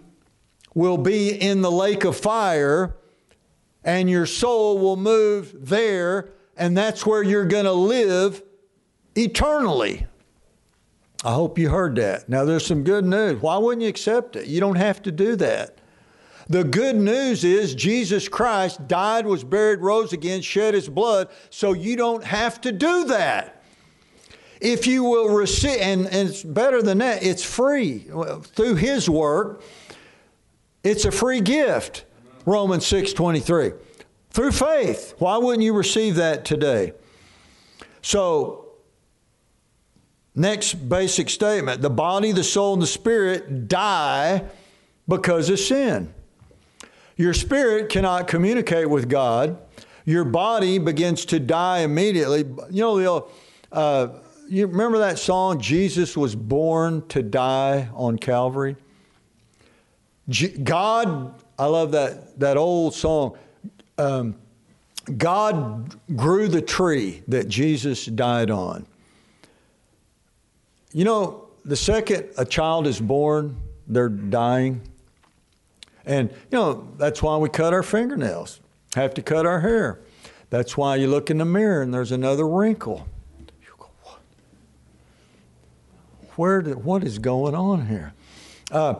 will 0.74 0.98
be 0.98 1.30
in 1.30 1.62
the 1.62 1.70
lake 1.70 2.04
of 2.04 2.16
fire, 2.16 2.96
and 3.84 4.10
your 4.10 4.26
soul 4.26 4.78
will 4.78 4.96
move 4.96 5.54
there, 5.68 6.30
and 6.56 6.76
that's 6.76 7.06
where 7.06 7.22
you're 7.22 7.44
going 7.44 7.64
to 7.64 7.72
live 7.72 8.42
eternally. 9.14 10.06
I 11.24 11.32
hope 11.32 11.58
you 11.58 11.70
heard 11.70 11.96
that. 11.96 12.28
Now, 12.28 12.44
there's 12.44 12.66
some 12.66 12.84
good 12.84 13.04
news. 13.04 13.40
Why 13.40 13.56
wouldn't 13.56 13.82
you 13.82 13.88
accept 13.88 14.36
it? 14.36 14.46
You 14.46 14.60
don't 14.60 14.76
have 14.76 15.00
to 15.02 15.12
do 15.12 15.36
that. 15.36 15.78
The 16.48 16.64
good 16.64 16.96
news 16.96 17.42
is 17.42 17.74
Jesus 17.74 18.28
Christ 18.28 18.86
died, 18.86 19.26
was 19.26 19.44
buried, 19.44 19.80
rose 19.80 20.12
again, 20.12 20.42
shed 20.42 20.74
his 20.74 20.88
blood, 20.88 21.28
so 21.50 21.72
you 21.72 21.96
don't 21.96 22.24
have 22.24 22.60
to 22.62 22.72
do 22.72 23.06
that. 23.06 23.62
If 24.60 24.86
you 24.86 25.04
will 25.04 25.28
receive, 25.28 25.80
and, 25.80 26.06
and 26.06 26.28
it's 26.28 26.42
better 26.42 26.82
than 26.82 26.98
that, 26.98 27.22
it's 27.22 27.44
free 27.44 28.06
through 28.42 28.76
his 28.76 29.08
work. 29.08 29.62
It's 30.82 31.04
a 31.04 31.10
free 31.10 31.40
gift. 31.40 32.04
Romans 32.46 32.86
6 32.86 33.12
23. 33.14 33.72
Through 34.30 34.52
faith. 34.52 35.14
Why 35.18 35.38
wouldn't 35.38 35.62
you 35.62 35.72
receive 35.72 36.16
that 36.16 36.44
today? 36.44 36.92
So, 38.02 38.72
next 40.34 40.74
basic 40.74 41.30
statement 41.30 41.82
the 41.82 41.90
body, 41.90 42.32
the 42.32 42.44
soul, 42.44 42.74
and 42.74 42.82
the 42.82 42.86
spirit 42.86 43.68
die 43.68 44.44
because 45.08 45.50
of 45.50 45.58
sin. 45.58 46.13
Your 47.16 47.34
spirit 47.34 47.88
cannot 47.88 48.26
communicate 48.26 48.88
with 48.88 49.08
God. 49.08 49.58
Your 50.04 50.24
body 50.24 50.78
begins 50.78 51.24
to 51.26 51.38
die 51.38 51.80
immediately. 51.80 52.44
You 52.70 52.82
know, 52.82 53.28
uh, 53.72 54.08
you 54.48 54.66
remember 54.66 54.98
that 54.98 55.18
song, 55.18 55.60
Jesus 55.60 56.16
was 56.16 56.34
born 56.34 57.06
to 57.08 57.22
die 57.22 57.88
on 57.94 58.18
Calvary? 58.18 58.76
God, 60.62 61.42
I 61.58 61.66
love 61.66 61.92
that, 61.92 62.38
that 62.40 62.56
old 62.56 62.94
song. 62.94 63.38
Um, 63.98 64.36
God 65.16 65.96
grew 66.16 66.48
the 66.48 66.62
tree 66.62 67.22
that 67.28 67.48
Jesus 67.48 68.06
died 68.06 68.50
on. 68.50 68.86
You 70.92 71.04
know, 71.04 71.48
the 71.64 71.76
second 71.76 72.28
a 72.38 72.44
child 72.44 72.86
is 72.86 73.00
born, 73.00 73.56
they're 73.86 74.08
dying. 74.08 74.80
And, 76.06 76.30
you 76.30 76.58
know, 76.58 76.88
that's 76.98 77.22
why 77.22 77.36
we 77.36 77.48
cut 77.48 77.72
our 77.72 77.82
fingernails, 77.82 78.60
have 78.94 79.14
to 79.14 79.22
cut 79.22 79.46
our 79.46 79.60
hair. 79.60 80.00
That's 80.50 80.76
why 80.76 80.96
you 80.96 81.08
look 81.08 81.30
in 81.30 81.38
the 81.38 81.44
mirror 81.44 81.82
and 81.82 81.92
there's 81.92 82.12
another 82.12 82.46
wrinkle. 82.46 83.08
You 83.38 83.72
go, 83.78 83.88
what? 84.02 84.20
Where 86.36 86.62
did, 86.62 86.84
what 86.84 87.02
is 87.04 87.18
going 87.18 87.54
on 87.54 87.86
here? 87.86 88.12
Uh, 88.70 88.96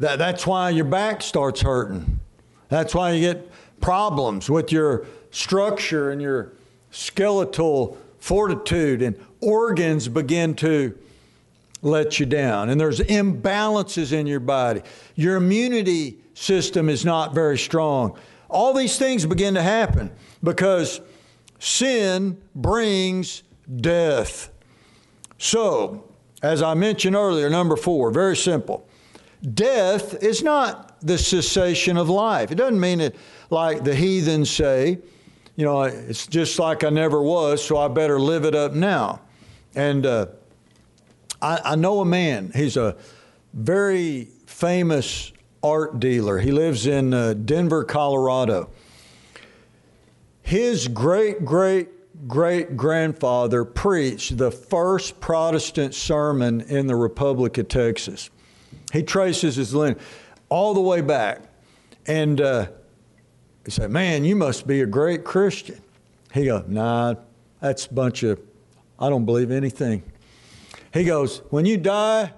that, 0.00 0.18
that's 0.18 0.46
why 0.46 0.70
your 0.70 0.84
back 0.84 1.22
starts 1.22 1.60
hurting. 1.60 2.20
That's 2.68 2.94
why 2.94 3.12
you 3.12 3.20
get 3.20 3.50
problems 3.80 4.50
with 4.50 4.72
your 4.72 5.06
structure 5.30 6.10
and 6.10 6.20
your 6.20 6.52
skeletal 6.90 7.98
fortitude, 8.18 9.02
and 9.02 9.14
organs 9.40 10.08
begin 10.08 10.54
to 10.54 10.96
let 11.82 12.18
you 12.18 12.26
down. 12.26 12.70
And 12.70 12.80
there's 12.80 13.00
imbalances 13.00 14.12
in 14.12 14.26
your 14.26 14.40
body. 14.40 14.82
Your 15.14 15.36
immunity 15.36 16.18
system 16.36 16.88
is 16.90 17.04
not 17.04 17.34
very 17.34 17.58
strong. 17.58 18.16
All 18.48 18.74
these 18.74 18.98
things 18.98 19.24
begin 19.26 19.54
to 19.54 19.62
happen 19.62 20.12
because 20.42 21.00
sin 21.58 22.40
brings 22.54 23.42
death. 23.80 24.50
So, 25.38 26.12
as 26.42 26.62
I 26.62 26.74
mentioned 26.74 27.16
earlier, 27.16 27.48
number 27.48 27.74
four, 27.74 28.10
very 28.10 28.36
simple. 28.36 28.86
Death 29.54 30.22
is 30.22 30.42
not 30.42 31.00
the 31.00 31.16
cessation 31.16 31.96
of 31.96 32.08
life. 32.08 32.52
It 32.52 32.56
doesn't 32.56 32.80
mean 32.80 33.00
it 33.00 33.16
like 33.48 33.82
the 33.82 33.94
heathens 33.94 34.50
say, 34.50 34.98
you 35.56 35.64
know, 35.64 35.82
it's 35.84 36.26
just 36.26 36.58
like 36.58 36.84
I 36.84 36.90
never 36.90 37.22
was, 37.22 37.64
so 37.64 37.78
I 37.78 37.88
better 37.88 38.20
live 38.20 38.44
it 38.44 38.54
up 38.54 38.72
now. 38.72 39.22
And 39.74 40.04
uh, 40.04 40.26
I, 41.40 41.60
I 41.64 41.76
know 41.76 42.00
a 42.00 42.04
man, 42.04 42.52
he's 42.54 42.76
a 42.76 42.96
very 43.54 44.28
famous 44.46 45.32
art 45.66 46.00
dealer. 46.00 46.38
He 46.38 46.52
lives 46.52 46.86
in 46.86 47.12
uh, 47.12 47.34
Denver, 47.34 47.84
Colorado. 47.84 48.70
His 50.42 50.88
great 50.88 51.44
great 51.44 51.88
great 52.26 52.76
grandfather 52.76 53.64
preached 53.64 54.38
the 54.38 54.50
first 54.50 55.20
Protestant 55.20 55.94
sermon 55.94 56.62
in 56.62 56.86
the 56.86 56.96
Republic 56.96 57.58
of 57.58 57.68
Texas. 57.68 58.30
He 58.92 59.02
traces 59.02 59.56
his 59.56 59.74
lineage 59.74 60.02
all 60.48 60.74
the 60.74 60.80
way 60.80 61.00
back. 61.00 61.42
And 62.06 62.40
uh, 62.40 62.68
he 63.64 63.70
said, 63.70 63.90
Man, 63.90 64.24
you 64.24 64.36
must 64.36 64.66
be 64.66 64.80
a 64.82 64.86
great 64.86 65.24
Christian. 65.24 65.80
He 66.32 66.46
goes, 66.46 66.64
Nah, 66.68 67.14
that's 67.60 67.86
a 67.86 67.92
bunch 67.92 68.22
of, 68.22 68.40
I 68.98 69.08
don't 69.08 69.24
believe 69.24 69.50
anything. 69.50 70.02
He 70.94 71.04
goes, 71.04 71.38
When 71.50 71.66
you 71.66 71.76
die, 71.76 72.32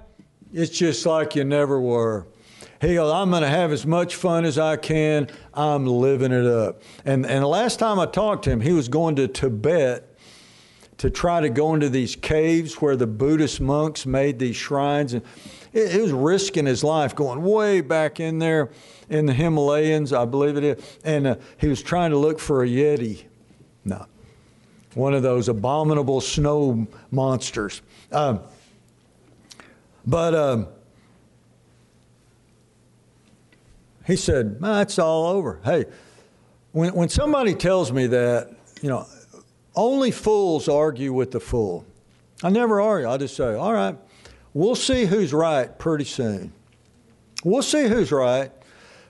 it's 0.52 0.76
just 0.76 1.04
like 1.04 1.36
you 1.36 1.44
never 1.44 1.80
were. 1.80 2.26
He 2.80 2.94
goes, 2.94 3.12
I'm 3.12 3.30
going 3.30 3.42
to 3.42 3.48
have 3.48 3.72
as 3.72 3.84
much 3.84 4.14
fun 4.14 4.44
as 4.44 4.58
I 4.58 4.76
can. 4.76 5.28
I'm 5.52 5.86
living 5.86 6.30
it 6.30 6.46
up. 6.46 6.82
And, 7.04 7.26
and 7.26 7.42
the 7.42 7.48
last 7.48 7.78
time 7.78 7.98
I 7.98 8.06
talked 8.06 8.44
to 8.44 8.50
him, 8.50 8.60
he 8.60 8.72
was 8.72 8.88
going 8.88 9.16
to 9.16 9.26
Tibet 9.26 10.16
to 10.98 11.10
try 11.10 11.40
to 11.40 11.48
go 11.48 11.74
into 11.74 11.88
these 11.88 12.14
caves 12.16 12.74
where 12.74 12.96
the 12.96 13.06
Buddhist 13.06 13.60
monks 13.60 14.06
made 14.06 14.38
these 14.38 14.56
shrines. 14.56 15.12
And 15.14 15.22
he 15.72 15.98
was 15.98 16.12
risking 16.12 16.66
his 16.66 16.84
life 16.84 17.14
going 17.14 17.42
way 17.42 17.80
back 17.80 18.20
in 18.20 18.38
there 18.38 18.70
in 19.08 19.26
the 19.26 19.32
Himalayas, 19.32 20.12
I 20.12 20.24
believe 20.24 20.56
it 20.56 20.64
is. 20.64 20.98
And 21.04 21.26
uh, 21.26 21.36
he 21.56 21.68
was 21.68 21.82
trying 21.82 22.10
to 22.10 22.18
look 22.18 22.38
for 22.38 22.62
a 22.62 22.66
Yeti. 22.66 23.24
No. 23.84 24.06
One 24.94 25.14
of 25.14 25.22
those 25.22 25.48
abominable 25.48 26.20
snow 26.20 26.86
monsters. 27.10 27.82
Um, 28.10 28.40
but 30.06 30.34
um, 30.34 30.68
he 34.08 34.16
said, 34.16 34.58
That's 34.58 34.98
all 34.98 35.26
over. 35.26 35.60
Hey, 35.64 35.84
when, 36.72 36.94
when 36.94 37.08
somebody 37.10 37.54
tells 37.54 37.92
me 37.92 38.08
that, 38.08 38.50
you 38.82 38.88
know, 38.88 39.06
only 39.76 40.10
fools 40.10 40.66
argue 40.66 41.12
with 41.12 41.30
the 41.30 41.40
fool. 41.40 41.86
I 42.42 42.48
never 42.48 42.80
argue. 42.80 43.08
I 43.08 43.18
just 43.18 43.36
say, 43.36 43.54
All 43.54 43.72
right, 43.72 43.96
we'll 44.54 44.74
see 44.74 45.04
who's 45.04 45.32
right 45.32 45.78
pretty 45.78 46.06
soon. 46.06 46.52
We'll 47.44 47.62
see 47.62 47.86
who's 47.86 48.10
right. 48.10 48.50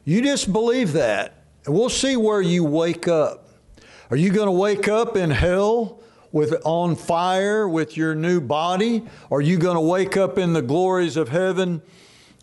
You 0.04 0.20
just 0.20 0.52
believe 0.52 0.92
that. 0.94 1.44
And 1.64 1.74
we'll 1.74 1.88
see 1.90 2.16
where 2.16 2.42
you 2.42 2.64
wake 2.64 3.06
up. 3.06 3.48
Are 4.11 4.16
you 4.16 4.30
going 4.30 4.46
to 4.46 4.52
wake 4.52 4.88
up 4.88 5.16
in 5.16 5.30
hell 5.30 6.00
with 6.32 6.54
on 6.64 6.96
fire 6.96 7.68
with 7.68 7.96
your 7.96 8.14
new 8.14 8.40
body? 8.40 9.04
Are 9.30 9.40
you 9.40 9.58
going 9.58 9.76
to 9.76 9.80
wake 9.80 10.16
up 10.16 10.38
in 10.38 10.54
the 10.54 10.62
glories 10.62 11.16
of 11.16 11.28
heaven? 11.28 11.82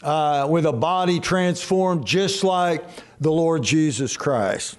Uh, 0.05 0.45
with 0.47 0.67
a 0.67 0.71
body 0.71 1.19
transformed 1.19 2.05
just 2.05 2.43
like 2.43 2.85
the 3.19 3.31
Lord 3.31 3.63
Jesus 3.63 4.15
Christ. 4.15 4.77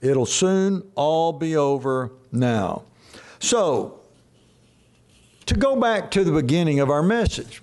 It'll 0.00 0.26
soon 0.26 0.82
all 0.96 1.32
be 1.32 1.56
over 1.56 2.10
now. 2.32 2.82
So, 3.38 4.00
to 5.46 5.54
go 5.54 5.76
back 5.76 6.10
to 6.10 6.24
the 6.24 6.32
beginning 6.32 6.80
of 6.80 6.90
our 6.90 7.04
message, 7.04 7.62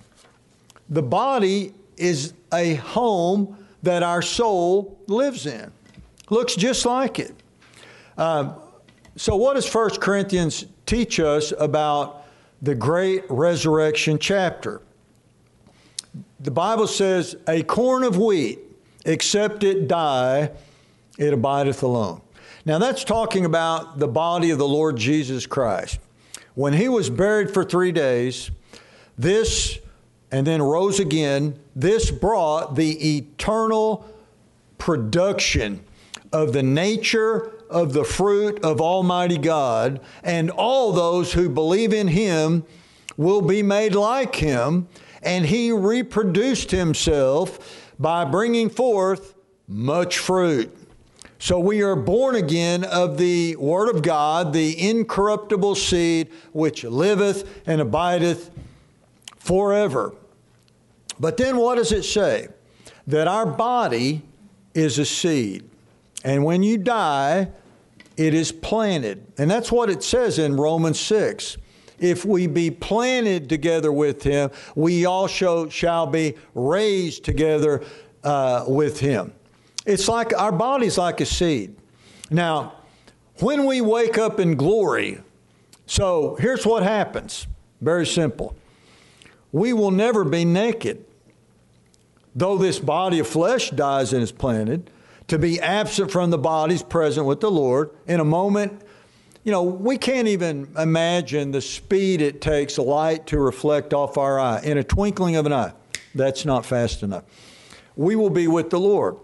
the 0.88 1.02
body 1.02 1.74
is 1.98 2.32
a 2.52 2.76
home 2.76 3.58
that 3.82 4.02
our 4.02 4.22
soul 4.22 4.98
lives 5.06 5.44
in. 5.44 5.70
Looks 6.30 6.56
just 6.56 6.86
like 6.86 7.18
it. 7.18 7.34
Um, 8.16 8.54
so, 9.16 9.36
what 9.36 9.54
does 9.54 9.72
1 9.72 10.00
Corinthians 10.00 10.64
teach 10.86 11.20
us 11.20 11.52
about 11.58 12.24
the 12.62 12.74
great 12.74 13.24
resurrection 13.28 14.18
chapter? 14.18 14.80
The 16.44 16.50
Bible 16.50 16.86
says, 16.86 17.36
a 17.48 17.62
corn 17.62 18.04
of 18.04 18.18
wheat, 18.18 18.58
except 19.06 19.64
it 19.64 19.88
die, 19.88 20.50
it 21.18 21.32
abideth 21.32 21.82
alone. 21.82 22.20
Now 22.66 22.78
that's 22.78 23.02
talking 23.02 23.46
about 23.46 23.98
the 23.98 24.08
body 24.08 24.50
of 24.50 24.58
the 24.58 24.68
Lord 24.68 24.96
Jesus 24.98 25.46
Christ. 25.46 25.98
When 26.54 26.74
he 26.74 26.88
was 26.88 27.08
buried 27.08 27.52
for 27.52 27.64
three 27.64 27.92
days, 27.92 28.50
this, 29.16 29.78
and 30.30 30.46
then 30.46 30.60
rose 30.60 31.00
again, 31.00 31.58
this 31.74 32.10
brought 32.10 32.76
the 32.76 33.16
eternal 33.16 34.06
production 34.76 35.82
of 36.30 36.52
the 36.52 36.62
nature 36.62 37.52
of 37.70 37.94
the 37.94 38.04
fruit 38.04 38.62
of 38.62 38.82
Almighty 38.82 39.38
God, 39.38 39.98
and 40.22 40.50
all 40.50 40.92
those 40.92 41.32
who 41.32 41.48
believe 41.48 41.94
in 41.94 42.08
him 42.08 42.64
will 43.16 43.40
be 43.40 43.62
made 43.62 43.94
like 43.94 44.36
him 44.36 44.88
and 45.24 45.46
he 45.46 45.72
reproduced 45.72 46.70
himself 46.70 47.90
by 47.98 48.24
bringing 48.24 48.68
forth 48.68 49.34
much 49.66 50.18
fruit. 50.18 50.76
So 51.38 51.58
we 51.58 51.82
are 51.82 51.96
born 51.96 52.36
again 52.36 52.84
of 52.84 53.18
the 53.18 53.56
Word 53.56 53.94
of 53.94 54.02
God, 54.02 54.52
the 54.52 54.88
incorruptible 54.88 55.74
seed 55.74 56.30
which 56.52 56.84
liveth 56.84 57.62
and 57.66 57.80
abideth 57.80 58.50
forever. 59.36 60.14
But 61.20 61.36
then 61.36 61.56
what 61.56 61.76
does 61.76 61.92
it 61.92 62.04
say? 62.04 62.48
That 63.06 63.28
our 63.28 63.46
body 63.46 64.22
is 64.72 64.98
a 64.98 65.04
seed. 65.04 65.68
And 66.24 66.44
when 66.44 66.62
you 66.62 66.78
die, 66.78 67.48
it 68.16 68.32
is 68.32 68.50
planted. 68.50 69.26
And 69.36 69.50
that's 69.50 69.70
what 69.70 69.90
it 69.90 70.02
says 70.02 70.38
in 70.38 70.56
Romans 70.56 70.98
6 71.00 71.58
if 71.98 72.24
we 72.24 72.46
be 72.46 72.70
planted 72.70 73.48
together 73.48 73.92
with 73.92 74.22
him, 74.22 74.50
we 74.74 75.06
also 75.06 75.68
shall 75.68 76.06
be 76.06 76.34
raised 76.54 77.24
together 77.24 77.82
uh, 78.22 78.64
with 78.66 79.00
him. 79.00 79.32
It's 79.86 80.08
like 80.08 80.36
our 80.36 80.52
body's 80.52 80.98
like 80.98 81.20
a 81.20 81.26
seed. 81.26 81.76
Now, 82.30 82.74
when 83.40 83.66
we 83.66 83.80
wake 83.80 84.18
up 84.18 84.40
in 84.40 84.56
glory, 84.56 85.20
so 85.86 86.36
here's 86.36 86.64
what 86.64 86.82
happens 86.82 87.46
very 87.80 88.06
simple. 88.06 88.56
We 89.52 89.72
will 89.72 89.90
never 89.90 90.24
be 90.24 90.44
naked. 90.44 91.04
Though 92.34 92.56
this 92.56 92.78
body 92.78 93.18
of 93.18 93.28
flesh 93.28 93.70
dies 93.70 94.12
and 94.12 94.22
is 94.22 94.32
planted, 94.32 94.90
to 95.28 95.38
be 95.38 95.60
absent 95.60 96.10
from 96.10 96.30
the 96.30 96.38
bodies 96.38 96.82
present 96.82 97.26
with 97.26 97.40
the 97.40 97.50
Lord 97.50 97.90
in 98.06 98.20
a 98.20 98.24
moment. 98.24 98.82
You 99.44 99.52
know, 99.52 99.62
we 99.62 99.98
can't 99.98 100.26
even 100.26 100.68
imagine 100.78 101.50
the 101.50 101.60
speed 101.60 102.20
it 102.20 102.40
takes 102.40 102.78
light 102.78 103.26
to 103.28 103.38
reflect 103.38 103.92
off 103.92 104.16
our 104.16 104.40
eye 104.40 104.60
in 104.64 104.78
a 104.78 104.84
twinkling 104.84 105.36
of 105.36 105.46
an 105.46 105.52
eye. 105.52 105.72
That's 106.14 106.44
not 106.44 106.64
fast 106.64 107.02
enough. 107.02 107.24
We 107.94 108.16
will 108.16 108.30
be 108.30 108.48
with 108.48 108.70
the 108.70 108.80
Lord. 108.80 109.16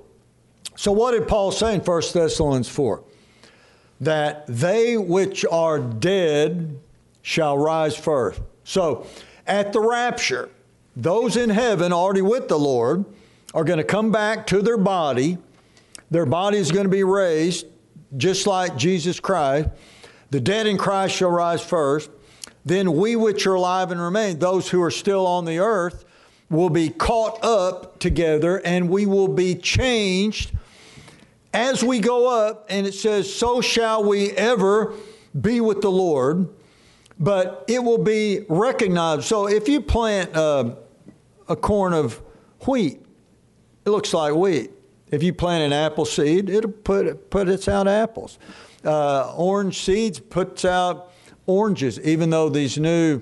So, 0.77 0.93
what 0.93 1.13
did 1.13 1.27
Paul 1.27 1.51
say 1.51 1.75
in 1.75 1.81
1 1.81 2.03
Thessalonians 2.13 2.69
4? 2.69 3.03
That 4.03 4.47
they 4.47 4.97
which 4.97 5.45
are 5.51 5.79
dead 5.79 6.79
shall 7.23 7.59
rise 7.59 7.97
first. 7.97 8.41
So, 8.65 9.07
at 9.47 9.73
the 9.73 9.81
rapture, 9.81 10.51
those 10.95 11.37
in 11.37 11.51
heaven 11.51 11.93
already 11.93 12.23
with 12.23 12.49
the 12.49 12.59
Lord 12.59 13.05
are 13.53 13.65
going 13.65 13.79
to 13.79 13.85
come 13.85 14.13
back 14.13 14.47
to 14.49 14.63
their 14.63 14.79
body 14.79 15.39
their 16.11 16.27
body 16.27 16.59
is 16.59 16.73
going 16.73 16.85
to 16.85 16.91
be 16.91 17.05
raised 17.05 17.67
just 18.17 18.47
like 18.47 18.77
Jesus 18.77 19.21
Christ. 19.21 19.69
The 20.31 20.41
dead 20.41 20.67
in 20.67 20.79
Christ 20.79 21.17
shall 21.17 21.31
rise 21.31 21.63
first. 21.63 22.11
Then 22.65 22.97
we 22.97 23.17
which 23.17 23.47
are 23.47 23.55
alive 23.55 23.91
and 23.91 24.01
remain, 24.01 24.39
those 24.39 24.69
who 24.69 24.83
are 24.83 24.91
still 24.91 25.27
on 25.27 25.45
the 25.45 25.59
earth, 25.59 26.05
will 26.49 26.71
be 26.71 26.91
caught 26.91 27.43
up 27.45 27.99
together 27.99 28.61
and 28.65 28.91
we 28.91 29.07
will 29.07 29.29
be 29.29 29.55
changed 29.55 30.53
as 31.55 31.83
we 31.83 32.01
go 32.01 32.29
up. 32.29 32.67
And 32.69 32.87
it 32.87 32.95
says, 32.95 33.33
So 33.33 33.61
shall 33.61 34.05
we 34.05 34.31
ever 34.33 34.95
be 35.39 35.61
with 35.61 35.81
the 35.81 35.91
Lord. 35.91 36.49
But 37.19 37.65
it 37.69 37.85
will 37.85 37.99
be 37.99 38.47
recognized. 38.49 39.25
So 39.25 39.47
if 39.47 39.69
you 39.69 39.81
plant 39.81 40.35
uh, 40.35 40.75
a 41.49 41.57
corn 41.57 41.93
of 41.93 42.21
wheat, 42.67 43.01
it 43.85 43.91
looks 43.91 44.15
like 44.15 44.35
wheat. 44.35 44.71
If 45.11 45.23
you 45.23 45.35
plant 45.35 45.65
an 45.65 45.73
apple 45.73 46.05
seed, 46.05 46.49
it'll 46.49 46.71
put 46.71 47.31
put 47.31 47.49
its 47.49 47.69
out 47.69 47.89
apples. 47.89 48.39
Uh, 48.85 49.35
orange 49.37 49.81
seeds 49.81 50.19
puts 50.19 50.65
out 50.65 51.13
oranges, 51.47 52.01
even 52.01 52.31
though 52.31 52.49
these 52.49 52.79
new 52.79 53.21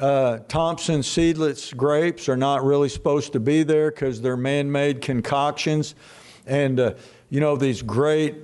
uh, 0.00 0.38
Thompson 0.48 1.02
seedless 1.02 1.72
grapes 1.72 2.28
are 2.28 2.36
not 2.36 2.64
really 2.64 2.88
supposed 2.88 3.32
to 3.32 3.40
be 3.40 3.62
there 3.62 3.90
because 3.90 4.20
they're 4.20 4.36
man-made 4.36 5.00
concoctions, 5.00 5.94
and 6.46 6.78
uh, 6.78 6.94
you 7.30 7.40
know 7.40 7.56
these 7.56 7.80
great 7.82 8.36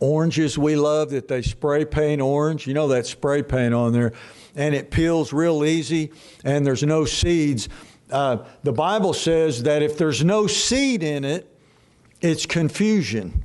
oranges 0.00 0.58
we 0.58 0.76
love 0.76 1.10
that 1.10 1.28
they 1.28 1.42
spray 1.42 1.84
paint 1.84 2.20
orange. 2.20 2.66
You 2.66 2.74
know 2.74 2.88
that 2.88 3.06
spray 3.06 3.42
paint 3.42 3.72
on 3.72 3.92
there, 3.92 4.12
and 4.56 4.74
it 4.74 4.90
peels 4.90 5.32
real 5.32 5.64
easy, 5.64 6.10
and 6.44 6.66
there's 6.66 6.82
no 6.82 7.04
seeds. 7.04 7.68
Uh, 8.10 8.38
the 8.64 8.72
Bible 8.72 9.14
says 9.14 9.62
that 9.62 9.82
if 9.82 9.96
there's 9.96 10.24
no 10.24 10.48
seed 10.48 11.04
in 11.04 11.24
it, 11.24 11.46
it's 12.20 12.44
confusion 12.44 13.44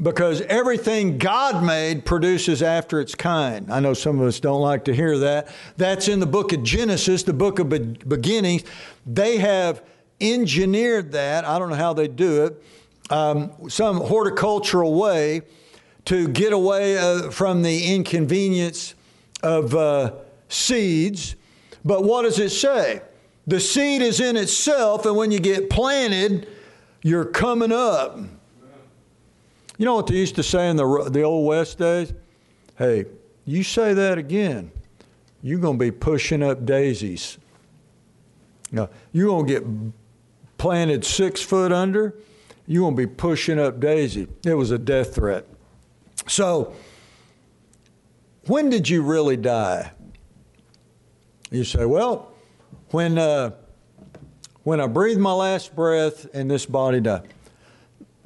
because 0.00 0.42
everything 0.42 1.16
God 1.18 1.64
made 1.64 2.04
produces 2.04 2.62
after 2.62 3.00
its 3.00 3.14
kind. 3.14 3.72
I 3.72 3.80
know 3.80 3.94
some 3.94 4.20
of 4.20 4.26
us 4.26 4.40
don't 4.40 4.60
like 4.60 4.84
to 4.84 4.94
hear 4.94 5.18
that. 5.18 5.48
That's 5.76 6.08
in 6.08 6.20
the 6.20 6.26
book 6.26 6.52
of 6.52 6.62
Genesis, 6.62 7.22
the 7.22 7.32
book 7.32 7.58
of 7.58 7.70
be- 7.70 7.78
beginnings. 7.78 8.64
They 9.06 9.38
have 9.38 9.82
engineered 10.20 11.12
that. 11.12 11.44
I 11.44 11.58
don't 11.58 11.70
know 11.70 11.76
how 11.76 11.94
they 11.94 12.08
do 12.08 12.44
it. 12.44 12.62
Um, 13.08 13.52
some 13.68 13.98
horticultural 13.98 14.94
way 14.94 15.42
to 16.06 16.28
get 16.28 16.52
away 16.52 16.98
uh, 16.98 17.30
from 17.30 17.62
the 17.62 17.94
inconvenience 17.94 18.94
of 19.42 19.74
uh, 19.74 20.12
seeds. 20.48 21.36
But 21.84 22.04
what 22.04 22.22
does 22.22 22.38
it 22.38 22.50
say? 22.50 23.00
The 23.46 23.60
seed 23.60 24.02
is 24.02 24.20
in 24.20 24.36
itself, 24.36 25.06
and 25.06 25.16
when 25.16 25.30
you 25.30 25.38
get 25.38 25.70
planted, 25.70 26.48
you're 27.02 27.24
coming 27.24 27.70
up. 27.70 28.18
You 29.78 29.84
know 29.84 29.94
what 29.94 30.06
they 30.06 30.16
used 30.16 30.36
to 30.36 30.42
say 30.42 30.68
in 30.68 30.76
the, 30.76 31.08
the 31.10 31.22
Old 31.22 31.46
West 31.46 31.78
days? 31.78 32.12
Hey, 32.76 33.06
you 33.44 33.62
say 33.62 33.94
that 33.94 34.18
again, 34.18 34.70
you're 35.42 35.60
going 35.60 35.78
to 35.78 35.84
be 35.84 35.90
pushing 35.90 36.42
up 36.42 36.64
daisies. 36.64 37.38
Now, 38.72 38.88
you're 39.12 39.28
going 39.28 39.46
to 39.46 39.52
get 39.52 40.58
planted 40.58 41.04
six 41.04 41.42
foot 41.42 41.72
under, 41.72 42.14
you're 42.66 42.82
going 42.82 42.96
to 42.96 43.06
be 43.06 43.06
pushing 43.06 43.58
up 43.58 43.78
daisy. 43.78 44.28
It 44.44 44.54
was 44.54 44.70
a 44.70 44.78
death 44.78 45.14
threat. 45.14 45.46
So, 46.26 46.74
when 48.46 48.70
did 48.70 48.88
you 48.88 49.02
really 49.02 49.36
die? 49.36 49.92
You 51.50 51.64
say, 51.64 51.84
well, 51.84 52.32
when. 52.90 53.18
Uh, 53.18 53.52
when 54.66 54.80
I 54.80 54.88
breathed 54.88 55.20
my 55.20 55.32
last 55.32 55.76
breath 55.76 56.26
and 56.34 56.50
this 56.50 56.66
body 56.66 57.00
dies. 57.00 57.22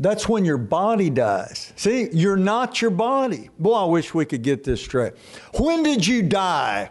That's 0.01 0.29
when 0.29 0.45
your 0.45 0.59
body 0.59 1.11
dies. 1.11 1.73
See, 1.77 2.09
you're 2.13 2.37
not 2.37 2.83
your 2.83 2.91
body. 2.91 3.51
Boy, 3.59 3.75
I 3.75 3.85
wish 3.85 4.13
we 4.15 4.25
could 4.25 4.43
get 4.43 4.65
this 4.65 4.81
straight. 4.81 5.13
When 5.59 5.83
did 5.83 6.07
you 6.07 6.23
die? 6.23 6.91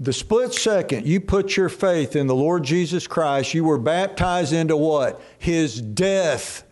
The 0.00 0.12
split 0.12 0.52
second 0.52 1.06
you 1.06 1.20
put 1.20 1.56
your 1.56 1.68
faith 1.68 2.16
in 2.16 2.26
the 2.26 2.34
Lord 2.34 2.64
Jesus 2.64 3.06
Christ, 3.06 3.54
you 3.54 3.64
were 3.64 3.78
baptized 3.78 4.52
into 4.52 4.76
what? 4.76 5.20
His 5.38 5.80
death. 5.80 6.64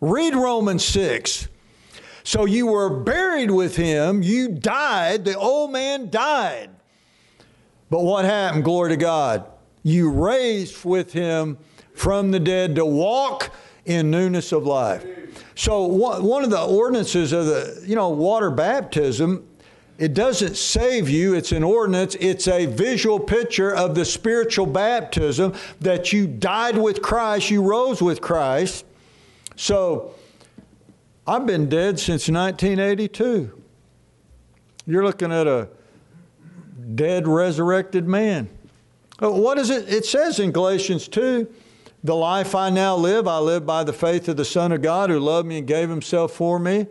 Read 0.00 0.34
Romans 0.34 0.84
6. 0.84 1.48
So 2.24 2.44
you 2.44 2.66
were 2.66 2.90
buried 2.90 3.50
with 3.50 3.76
him, 3.76 4.22
you 4.22 4.48
died, 4.48 5.24
the 5.24 5.38
old 5.38 5.70
man 5.70 6.10
died. 6.10 6.70
But 7.88 8.02
what 8.02 8.24
happened? 8.24 8.64
Glory 8.64 8.90
to 8.90 8.96
God 8.96 9.46
you 9.86 10.10
raised 10.10 10.84
with 10.84 11.12
him 11.12 11.56
from 11.94 12.32
the 12.32 12.40
dead 12.40 12.74
to 12.74 12.84
walk 12.84 13.54
in 13.86 14.10
newness 14.10 14.52
of 14.52 14.66
life. 14.66 15.04
So 15.54 15.84
one 15.84 16.44
of 16.44 16.50
the 16.50 16.62
ordinances 16.62 17.32
of 17.32 17.46
the, 17.46 17.82
you 17.86 17.94
know, 17.94 18.10
water 18.10 18.50
baptism, 18.50 19.46
it 19.96 20.12
doesn't 20.12 20.56
save 20.56 21.08
you, 21.08 21.34
it's 21.34 21.52
an 21.52 21.62
ordinance, 21.64 22.14
it's 22.20 22.46
a 22.46 22.66
visual 22.66 23.18
picture 23.18 23.74
of 23.74 23.94
the 23.94 24.04
spiritual 24.04 24.66
baptism 24.66 25.54
that 25.80 26.12
you 26.12 26.26
died 26.26 26.76
with 26.76 27.00
Christ, 27.00 27.50
you 27.50 27.62
rose 27.62 28.02
with 28.02 28.20
Christ. 28.20 28.84
So 29.54 30.14
I've 31.26 31.46
been 31.46 31.68
dead 31.68 31.98
since 31.98 32.28
1982. 32.28 33.62
You're 34.86 35.04
looking 35.04 35.32
at 35.32 35.46
a 35.46 35.68
dead 36.94 37.26
resurrected 37.26 38.06
man. 38.06 38.50
Uh, 39.22 39.30
what 39.30 39.58
is 39.58 39.70
it? 39.70 39.88
It 39.88 40.04
says 40.04 40.38
in 40.38 40.52
Galatians 40.52 41.08
2 41.08 41.52
The 42.04 42.14
life 42.14 42.54
I 42.54 42.70
now 42.70 42.96
live, 42.96 43.26
I 43.26 43.38
live 43.38 43.66
by 43.66 43.84
the 43.84 43.92
faith 43.92 44.28
of 44.28 44.36
the 44.36 44.44
Son 44.44 44.72
of 44.72 44.82
God 44.82 45.10
who 45.10 45.18
loved 45.18 45.48
me 45.48 45.58
and 45.58 45.66
gave 45.66 45.88
himself 45.88 46.32
for 46.32 46.58
me. 46.58 46.86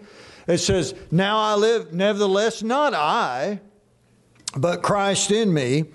It 0.47 0.57
says, 0.57 0.93
Now 1.11 1.37
I 1.37 1.55
live, 1.55 1.93
nevertheless, 1.93 2.61
not 2.61 2.93
I, 2.93 3.61
but 4.57 4.81
Christ 4.81 5.31
in 5.31 5.53
me. 5.53 5.85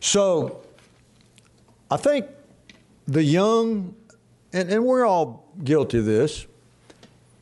So 0.00 0.62
I 1.90 1.96
think 1.96 2.26
the 3.06 3.22
young, 3.22 3.94
and, 4.52 4.70
and 4.70 4.84
we're 4.84 5.06
all 5.06 5.52
guilty 5.62 5.98
of 5.98 6.04
this, 6.04 6.46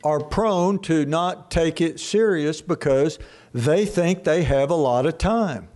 are 0.03 0.19
prone 0.19 0.79
to 0.79 1.05
not 1.05 1.51
take 1.51 1.79
it 1.79 1.99
serious 1.99 2.61
because 2.61 3.19
they 3.53 3.85
think 3.85 4.23
they 4.23 4.43
have 4.43 4.69
a 4.69 4.75
lot 4.75 5.05
of 5.05 5.17
time. 5.17 5.67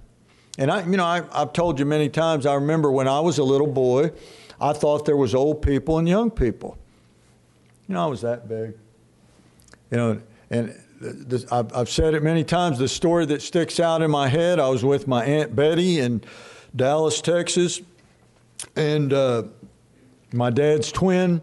And 0.57 0.71
I, 0.71 0.83
you 0.83 0.97
know, 0.97 1.05
I, 1.05 1.23
I've 1.31 1.53
told 1.53 1.79
you 1.79 1.85
many 1.85 2.09
times. 2.09 2.45
I 2.45 2.55
remember 2.55 2.91
when 2.91 3.07
I 3.07 3.19
was 3.19 3.38
a 3.38 3.43
little 3.43 3.67
boy, 3.67 4.11
I 4.59 4.73
thought 4.73 5.05
there 5.05 5.17
was 5.17 5.35
old 5.35 5.61
people 5.61 5.97
and 5.97 6.07
young 6.07 6.31
people. 6.31 6.77
You 7.87 7.95
know, 7.95 8.03
I 8.03 8.07
was 8.07 8.21
that 8.21 8.47
big. 8.47 8.73
You 9.91 9.97
know, 9.97 10.21
and 10.49 10.75
this, 10.99 11.51
I've, 11.51 11.73
I've 11.75 11.89
said 11.89 12.13
it 12.13 12.23
many 12.23 12.43
times. 12.43 12.79
The 12.79 12.87
story 12.87 13.25
that 13.27 13.41
sticks 13.41 13.79
out 13.79 14.01
in 14.01 14.09
my 14.09 14.27
head. 14.27 14.59
I 14.59 14.69
was 14.69 14.83
with 14.83 15.07
my 15.07 15.23
aunt 15.23 15.55
Betty 15.55 15.99
in 15.99 16.21
Dallas, 16.75 17.21
Texas, 17.21 17.81
and 18.75 19.13
uh, 19.13 19.43
my 20.33 20.49
dad's 20.49 20.91
twin, 20.91 21.41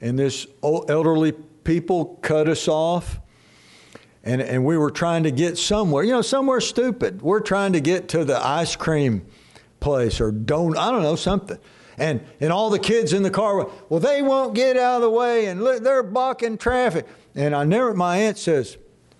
and 0.00 0.18
this 0.18 0.46
elderly 0.62 1.32
people 1.64 2.18
cut 2.22 2.48
us 2.48 2.68
off 2.68 3.20
and, 4.26 4.42
and 4.42 4.64
we 4.64 4.76
were 4.76 4.90
trying 4.90 5.22
to 5.22 5.30
get 5.30 5.56
somewhere, 5.56 6.02
you 6.02 6.10
know, 6.10 6.20
somewhere 6.20 6.60
stupid. 6.60 7.22
We're 7.22 7.40
trying 7.40 7.72
to 7.74 7.80
get 7.80 8.08
to 8.08 8.24
the 8.24 8.44
ice 8.44 8.74
cream 8.74 9.24
place 9.78 10.20
or 10.20 10.32
don't, 10.32 10.76
I 10.76 10.90
don't 10.90 11.02
know, 11.02 11.14
something. 11.14 11.58
And, 11.98 12.20
and 12.40 12.52
all 12.52 12.70
the 12.70 12.78
kids 12.78 13.12
in 13.12 13.22
the 13.22 13.30
car 13.30 13.70
well, 13.88 14.00
they 14.00 14.20
won't 14.20 14.54
get 14.54 14.76
out 14.76 14.96
of 14.96 15.02
the 15.02 15.10
way 15.10 15.46
and 15.46 15.62
look, 15.62 15.82
they're 15.82 16.02
blocking 16.02 16.58
traffic. 16.58 17.06
And 17.34 17.54
I 17.54 17.64
never, 17.64 17.94
my 17.94 18.18
aunt 18.18 18.38
says, 18.38 18.76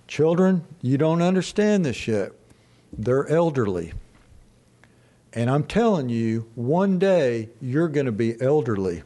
children, 0.06 0.64
you 0.82 0.98
don't 0.98 1.22
understand 1.22 1.84
this 1.84 2.06
yet. 2.06 2.32
They're 2.92 3.28
elderly. 3.28 3.92
And 5.32 5.50
I'm 5.50 5.64
telling 5.64 6.08
you, 6.08 6.48
one 6.54 6.98
day 6.98 7.50
you're 7.60 7.88
going 7.88 8.06
to 8.06 8.12
be 8.12 8.40
elderly. 8.40 9.02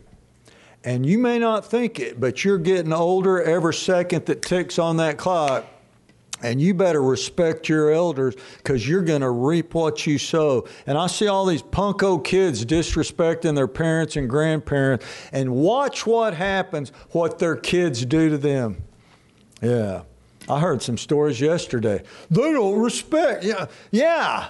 And 0.84 1.04
you 1.04 1.18
may 1.18 1.38
not 1.38 1.66
think 1.66 2.00
it, 2.00 2.20
but 2.20 2.44
you're 2.44 2.58
getting 2.58 2.92
older 2.92 3.42
every 3.42 3.74
second 3.74 4.26
that 4.26 4.42
ticks 4.42 4.78
on 4.78 4.96
that 4.96 5.18
clock. 5.18 5.66
And 6.42 6.60
you 6.60 6.72
better 6.72 7.02
respect 7.02 7.68
your 7.68 7.90
elders 7.92 8.34
because 8.56 8.88
you're 8.88 9.02
going 9.02 9.20
to 9.20 9.30
reap 9.30 9.74
what 9.74 10.06
you 10.06 10.18
sow. 10.18 10.66
And 10.86 10.96
I 10.96 11.06
see 11.06 11.26
all 11.26 11.44
these 11.44 11.62
punko 11.62 12.24
kids 12.24 12.64
disrespecting 12.64 13.54
their 13.54 13.68
parents 13.68 14.16
and 14.16 14.28
grandparents. 14.28 15.04
And 15.32 15.50
watch 15.52 16.06
what 16.06 16.34
happens, 16.34 16.92
what 17.10 17.38
their 17.38 17.56
kids 17.56 18.04
do 18.06 18.30
to 18.30 18.38
them. 18.38 18.82
Yeah. 19.60 20.02
I 20.48 20.60
heard 20.60 20.82
some 20.82 20.96
stories 20.96 21.40
yesterday. 21.40 22.02
They 22.30 22.52
don't 22.52 22.80
respect. 22.80 23.44
Yeah. 23.44 23.66
Yeah. 23.90 24.48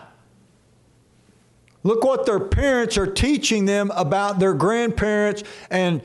Look 1.82 2.04
what 2.04 2.26
their 2.26 2.40
parents 2.40 2.96
are 2.98 3.06
teaching 3.06 3.64
them 3.64 3.90
about 3.96 4.38
their 4.38 4.54
grandparents 4.54 5.42
and 5.70 6.02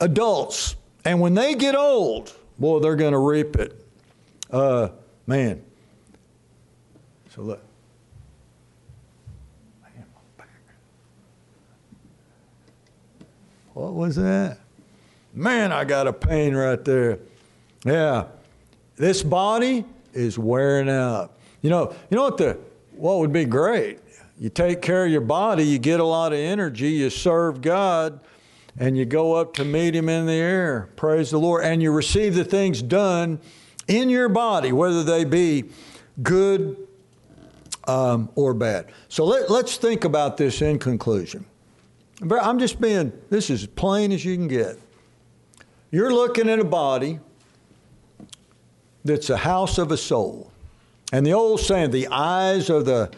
adults. 0.00 0.76
And 1.04 1.20
when 1.20 1.34
they 1.34 1.54
get 1.54 1.74
old, 1.74 2.32
boy, 2.58 2.78
they're 2.80 2.96
going 2.96 3.12
to 3.12 3.18
reap 3.18 3.56
it. 3.56 3.81
Uh, 4.52 4.90
man. 5.26 5.62
So 7.30 7.42
look. 7.42 7.62
What 13.72 13.94
was 13.94 14.16
that? 14.16 14.58
Man, 15.32 15.72
I 15.72 15.84
got 15.84 16.06
a 16.06 16.12
pain 16.12 16.54
right 16.54 16.84
there. 16.84 17.20
Yeah. 17.86 18.26
This 18.96 19.22
body 19.22 19.86
is 20.12 20.38
wearing 20.38 20.90
out. 20.90 21.32
You 21.62 21.70
know, 21.70 21.94
you 22.10 22.16
know 22.16 22.24
what 22.24 22.36
the 22.36 22.58
what 22.92 23.18
would 23.20 23.32
be 23.32 23.46
great? 23.46 24.00
You 24.38 24.50
take 24.50 24.82
care 24.82 25.06
of 25.06 25.10
your 25.10 25.22
body, 25.22 25.64
you 25.64 25.78
get 25.78 26.00
a 26.00 26.04
lot 26.04 26.32
of 26.32 26.38
energy, 26.38 26.90
you 26.90 27.08
serve 27.08 27.62
God, 27.62 28.20
and 28.78 28.98
you 28.98 29.04
go 29.06 29.34
up 29.34 29.54
to 29.54 29.64
meet 29.64 29.94
him 29.94 30.08
in 30.08 30.26
the 30.26 30.32
air. 30.32 30.90
Praise 30.96 31.30
the 31.30 31.38
Lord. 31.38 31.64
And 31.64 31.82
you 31.82 31.92
receive 31.92 32.34
the 32.34 32.44
things 32.44 32.82
done 32.82 33.40
in 33.88 34.10
your 34.10 34.28
body, 34.28 34.72
whether 34.72 35.02
they 35.02 35.24
be 35.24 35.64
good 36.22 36.76
um, 37.88 38.28
or 38.34 38.54
bad. 38.54 38.86
So 39.08 39.24
let, 39.24 39.50
let's 39.50 39.76
think 39.76 40.04
about 40.04 40.36
this 40.36 40.62
in 40.62 40.78
conclusion. 40.78 41.44
I'm 42.30 42.58
just 42.58 42.80
being, 42.80 43.12
this 43.30 43.50
is 43.50 43.62
as 43.62 43.68
plain 43.68 44.12
as 44.12 44.24
you 44.24 44.36
can 44.36 44.46
get. 44.46 44.78
You're 45.90 46.12
looking 46.12 46.48
at 46.48 46.58
a 46.58 46.64
body 46.64 47.18
that's 49.04 49.30
a 49.30 49.36
house 49.36 49.78
of 49.78 49.90
a 49.90 49.96
soul. 49.96 50.50
And 51.12 51.26
the 51.26 51.32
old 51.32 51.60
saying, 51.60 51.90
the 51.90 52.08
eyes 52.08 52.70
are 52.70 52.82
the 52.82 53.10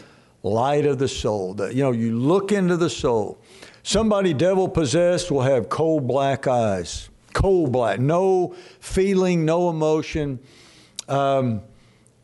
light 0.43 0.87
of 0.87 0.99
the 0.99 1.09
soul. 1.09 1.55
That, 1.55 1.75
you 1.75 1.83
know, 1.83 1.93
you 1.93 2.19
look 2.19 2.51
into 2.51 2.77
the 2.77 2.91
soul. 2.91 3.39
Somebody 3.83 4.33
devil 4.33 4.69
possessed 4.69 5.31
will 5.31 5.43
have 5.43 5.69
cold 5.69 6.09
black 6.09 6.47
eyes. 6.47 7.11
Cold 7.35 7.73
black. 7.73 8.01
No 8.01 8.55
feeling, 8.81 9.45
no 9.45 9.69
emotion 9.69 10.41
um, 11.09 11.63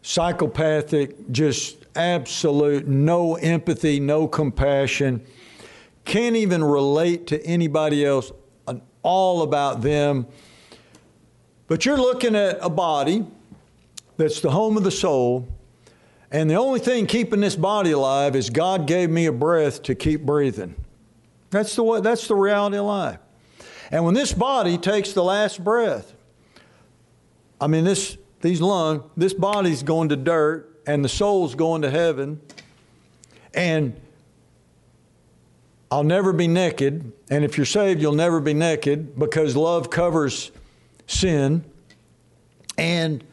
psychopathic, 0.03 1.31
just 1.31 1.77
absolute, 1.95 2.87
no 2.87 3.35
empathy, 3.37 4.01
no 4.01 4.27
compassion, 4.27 5.25
can't 6.05 6.37
even 6.37 6.65
relate 6.65 7.27
to 7.29 7.45
anybody 7.45 8.05
else, 8.05 8.33
all 9.03 9.43
about 9.43 9.83
them. 9.83 10.27
But 11.67 11.87
you're 11.87 11.99
looking 11.99 12.35
at 12.35 12.59
a 12.61 12.71
body 12.71 13.27
that's 14.17 14.41
the 14.41 14.51
home 14.51 14.77
of 14.77 14.85
the 14.85 14.91
soul, 14.91 15.49
and 16.31 16.49
the 16.49 16.55
only 16.55 16.81
thing 16.81 17.07
keeping 17.07 17.41
this 17.41 17.57
body 17.57 17.93
alive 17.93 18.37
is 18.37 18.51
God 18.51 18.87
gave 18.87 19.11
me 19.11 19.27
a 19.27 19.33
breath 19.33 19.83
to 19.85 19.95
keep 19.95 20.23
breathing. 20.23 20.75
That's 21.51 21.75
the, 21.75 22.01
that's 22.01 22.29
the 22.29 22.37
reality 22.37 22.77
of 22.77 22.87
life. 22.87 23.19
And 23.91 24.05
when 24.05 24.15
this 24.15 24.33
body 24.33 24.79
takes 24.79 25.13
the 25.13 25.25
last 25.25 25.63
breath, 25.63 26.15
I 27.61 27.67
mean, 27.67 27.85
this 27.85 28.17
these 28.41 28.61
lungs, 28.61 29.03
this 29.17 29.35
body's 29.35 29.83
going 29.83 30.09
to 30.11 30.17
dirt 30.17 30.81
and 30.87 31.05
the 31.05 31.09
soul's 31.09 31.55
going 31.55 31.83
to 31.83 31.91
heaven. 31.91 32.41
And 33.53 34.01
I'll 35.91 36.05
never 36.05 36.33
be 36.33 36.49
naked. 36.49 37.13
And 37.31 37.45
if 37.45 37.57
you're 37.57 37.67
saved, 37.67 38.01
you'll 38.01 38.13
never 38.13 38.41
be 38.41 38.55
naked 38.55 39.19
because 39.19 39.57
love 39.57 39.91
covers 39.91 40.53
sin. 41.07 41.65
And 42.79 43.25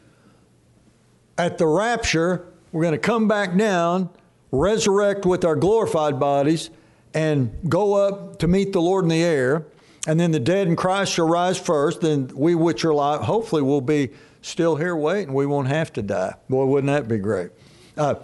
at 1.38 1.56
the 1.56 1.66
rapture, 1.66 2.46
we're 2.72 2.82
going 2.82 2.92
to 2.92 2.98
come 2.98 3.28
back 3.28 3.56
down, 3.56 4.10
resurrect 4.50 5.24
with 5.24 5.44
our 5.44 5.56
glorified 5.56 6.20
bodies, 6.20 6.70
and 7.14 7.56
go 7.68 7.94
up 7.94 8.40
to 8.40 8.48
meet 8.48 8.72
the 8.72 8.82
Lord 8.82 9.04
in 9.04 9.08
the 9.08 9.22
air. 9.22 9.64
And 10.08 10.18
then 10.18 10.30
the 10.30 10.40
dead 10.40 10.68
in 10.68 10.74
Christ 10.74 11.12
shall 11.12 11.28
rise 11.28 11.58
first. 11.58 12.00
Then 12.00 12.30
we 12.34 12.54
which 12.54 12.82
are 12.82 12.90
alive, 12.90 13.20
hopefully, 13.20 13.60
will 13.60 13.82
be 13.82 14.08
still 14.40 14.74
here 14.74 14.96
waiting. 14.96 15.34
We 15.34 15.44
won't 15.44 15.68
have 15.68 15.92
to 15.92 16.02
die. 16.02 16.34
Boy, 16.48 16.64
wouldn't 16.64 16.90
that 16.90 17.08
be 17.08 17.18
great? 17.18 17.50
Uh, 17.94 18.14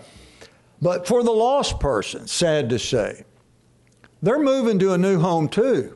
but 0.81 1.07
for 1.07 1.23
the 1.23 1.31
lost 1.31 1.79
person, 1.79 2.27
sad 2.27 2.71
to 2.71 2.79
say, 2.79 3.25
they're 4.23 4.39
moving 4.39 4.79
to 4.79 4.95
a 4.95 4.99
new 4.99 5.21
home 5.21 5.47
too. 5.47 5.95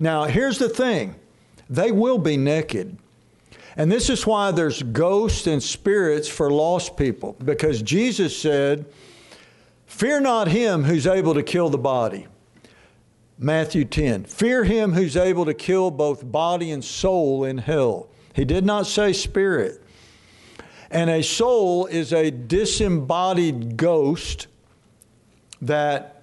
Now, 0.00 0.24
here's 0.24 0.58
the 0.58 0.70
thing 0.70 1.14
they 1.68 1.92
will 1.92 2.18
be 2.18 2.38
naked. 2.38 2.96
And 3.76 3.92
this 3.92 4.08
is 4.08 4.26
why 4.26 4.50
there's 4.50 4.82
ghosts 4.82 5.46
and 5.46 5.62
spirits 5.62 6.26
for 6.26 6.50
lost 6.50 6.96
people, 6.96 7.36
because 7.44 7.82
Jesus 7.82 8.34
said, 8.34 8.86
Fear 9.84 10.20
not 10.20 10.48
him 10.48 10.84
who's 10.84 11.06
able 11.06 11.34
to 11.34 11.42
kill 11.42 11.68
the 11.68 11.76
body. 11.76 12.28
Matthew 13.38 13.84
10. 13.84 14.24
Fear 14.24 14.64
him 14.64 14.92
who's 14.92 15.16
able 15.16 15.44
to 15.44 15.54
kill 15.54 15.90
both 15.90 16.30
body 16.30 16.70
and 16.70 16.82
soul 16.84 17.44
in 17.44 17.58
hell. 17.58 18.08
He 18.34 18.44
did 18.44 18.64
not 18.64 18.86
say 18.86 19.12
spirit. 19.12 19.82
And 20.90 21.10
a 21.10 21.22
soul 21.22 21.86
is 21.86 22.12
a 22.12 22.30
disembodied 22.30 23.76
ghost 23.76 24.46
that, 25.60 26.22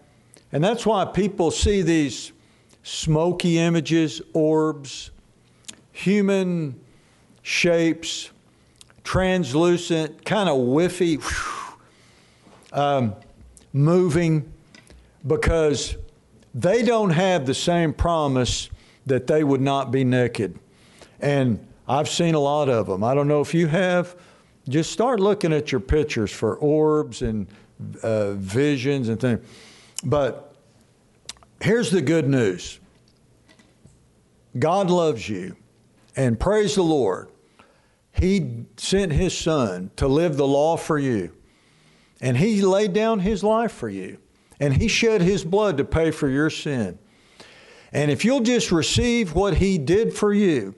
and 0.51 0.63
that's 0.63 0.85
why 0.85 1.05
people 1.05 1.51
see 1.51 1.81
these 1.81 2.31
smoky 2.81 3.59
images, 3.59 4.21
orbs, 4.33 5.11
human 5.91 6.79
shapes, 7.43 8.31
translucent, 9.03 10.25
kind 10.25 10.49
of 10.49 10.57
whiffy, 10.57 11.21
um, 12.71 13.15
moving, 13.73 14.51
because 15.27 15.97
they 16.53 16.83
don't 16.83 17.11
have 17.11 17.45
the 17.45 17.53
same 17.53 17.93
promise 17.93 18.69
that 19.05 19.27
they 19.27 19.43
would 19.43 19.61
not 19.61 19.91
be 19.91 20.03
naked. 20.03 20.57
And 21.19 21.65
I've 21.87 22.09
seen 22.09 22.35
a 22.35 22.39
lot 22.39 22.69
of 22.69 22.87
them. 22.87 23.03
I 23.03 23.13
don't 23.13 23.27
know 23.27 23.41
if 23.41 23.53
you 23.53 23.67
have. 23.67 24.15
Just 24.69 24.91
start 24.91 25.19
looking 25.19 25.51
at 25.51 25.71
your 25.71 25.81
pictures 25.81 26.31
for 26.31 26.55
orbs 26.55 27.21
and 27.21 27.47
uh, 28.01 28.33
visions 28.33 29.09
and 29.09 29.19
things. 29.19 29.45
But 30.03 30.55
here's 31.61 31.91
the 31.91 32.01
good 32.01 32.27
news 32.27 32.79
God 34.57 34.89
loves 34.89 35.27
you, 35.27 35.57
and 36.15 36.39
praise 36.39 36.75
the 36.75 36.83
Lord. 36.83 37.29
He 38.11 38.65
sent 38.77 39.11
His 39.11 39.37
Son 39.37 39.91
to 39.95 40.07
live 40.07 40.37
the 40.37 40.47
law 40.47 40.77
for 40.77 40.99
you, 40.99 41.33
and 42.21 42.37
He 42.37 42.61
laid 42.61 42.93
down 42.93 43.19
His 43.19 43.43
life 43.43 43.71
for 43.71 43.89
you, 43.89 44.19
and 44.63 44.77
He 44.77 44.87
shed 44.87 45.21
His 45.21 45.43
blood 45.43 45.75
to 45.77 45.83
pay 45.83 46.09
for 46.09 46.29
your 46.29 46.49
sin. 46.49 46.97
And 47.91 48.09
if 48.09 48.23
you'll 48.23 48.39
just 48.39 48.71
receive 48.71 49.35
what 49.35 49.57
He 49.57 49.77
did 49.77 50.13
for 50.13 50.33
you, 50.33 50.73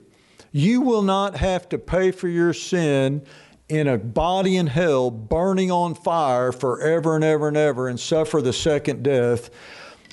you 0.50 0.80
will 0.80 1.02
not 1.02 1.36
have 1.36 1.68
to 1.68 1.78
pay 1.78 2.10
for 2.10 2.26
your 2.26 2.52
sin 2.52 3.24
in 3.68 3.86
a 3.86 3.96
body 3.96 4.56
in 4.56 4.66
hell, 4.66 5.12
burning 5.12 5.70
on 5.70 5.94
fire 5.94 6.50
forever 6.50 7.14
and 7.14 7.22
ever 7.22 7.46
and 7.46 7.56
ever, 7.56 7.86
and 7.86 8.00
suffer 8.00 8.42
the 8.42 8.52
second 8.52 9.04
death. 9.04 9.50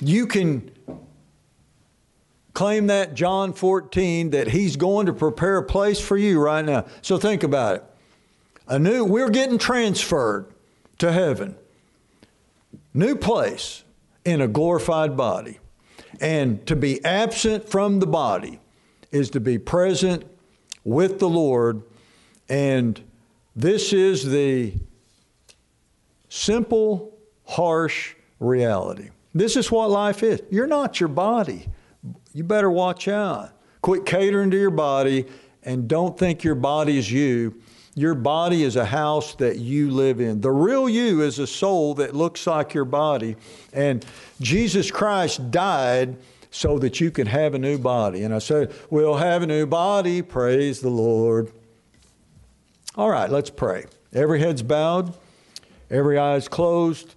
You 0.00 0.28
can 0.28 0.70
claim 2.52 2.86
that 2.86 3.14
John 3.14 3.52
14 3.52 4.30
that 4.30 4.46
he's 4.46 4.76
going 4.76 5.06
to 5.06 5.12
prepare 5.12 5.56
a 5.56 5.64
place 5.64 5.98
for 5.98 6.16
you 6.16 6.40
right 6.40 6.64
now. 6.64 6.86
So 7.02 7.18
think 7.18 7.42
about 7.42 7.76
it. 7.76 7.84
A 8.68 8.78
new 8.78 9.04
we're 9.04 9.30
getting 9.30 9.58
transferred 9.58 10.46
to 10.98 11.10
heaven. 11.10 11.56
New 12.94 13.16
place 13.16 13.82
in 14.24 14.40
a 14.40 14.48
glorified 14.48 15.16
body. 15.16 15.58
And 16.20 16.64
to 16.68 16.76
be 16.76 17.04
absent 17.04 17.68
from 17.68 17.98
the 17.98 18.06
body 18.06 18.60
is 19.10 19.30
to 19.30 19.40
be 19.40 19.58
present 19.58 20.24
with 20.84 21.18
the 21.18 21.28
Lord. 21.28 21.82
And 22.48 23.02
this 23.56 23.92
is 23.92 24.24
the 24.24 24.74
simple, 26.28 27.18
harsh 27.46 28.14
reality. 28.38 29.10
This 29.34 29.56
is 29.56 29.70
what 29.72 29.90
life 29.90 30.22
is. 30.22 30.40
You're 30.50 30.68
not 30.68 31.00
your 31.00 31.08
body. 31.08 31.66
You 32.32 32.44
better 32.44 32.70
watch 32.70 33.08
out. 33.08 33.50
Quit 33.82 34.06
catering 34.06 34.50
to 34.52 34.58
your 34.58 34.70
body 34.70 35.26
and 35.64 35.88
don't 35.88 36.16
think 36.16 36.44
your 36.44 36.54
body 36.54 36.98
is 36.98 37.10
you. 37.10 37.60
Your 37.96 38.14
body 38.14 38.64
is 38.64 38.74
a 38.74 38.84
house 38.84 39.34
that 39.36 39.58
you 39.58 39.90
live 39.90 40.20
in. 40.20 40.40
The 40.40 40.50
real 40.50 40.88
you 40.88 41.22
is 41.22 41.38
a 41.38 41.46
soul 41.46 41.94
that 41.94 42.14
looks 42.14 42.46
like 42.46 42.74
your 42.74 42.84
body. 42.84 43.36
And 43.72 44.04
Jesus 44.40 44.90
Christ 44.90 45.50
died 45.52 46.16
so 46.50 46.78
that 46.78 47.00
you 47.00 47.10
can 47.10 47.26
have 47.26 47.54
a 47.54 47.58
new 47.58 47.78
body. 47.78 48.24
And 48.24 48.34
I 48.34 48.38
said, 48.38 48.72
We'll 48.90 49.16
have 49.16 49.42
a 49.42 49.46
new 49.46 49.66
body. 49.66 50.22
Praise 50.22 50.80
the 50.80 50.88
Lord. 50.88 51.52
All 52.96 53.10
right, 53.10 53.30
let's 53.30 53.50
pray. 53.50 53.86
Every 54.12 54.40
head's 54.40 54.62
bowed, 54.62 55.16
every 55.90 56.18
eye's 56.18 56.48
closed. 56.48 57.14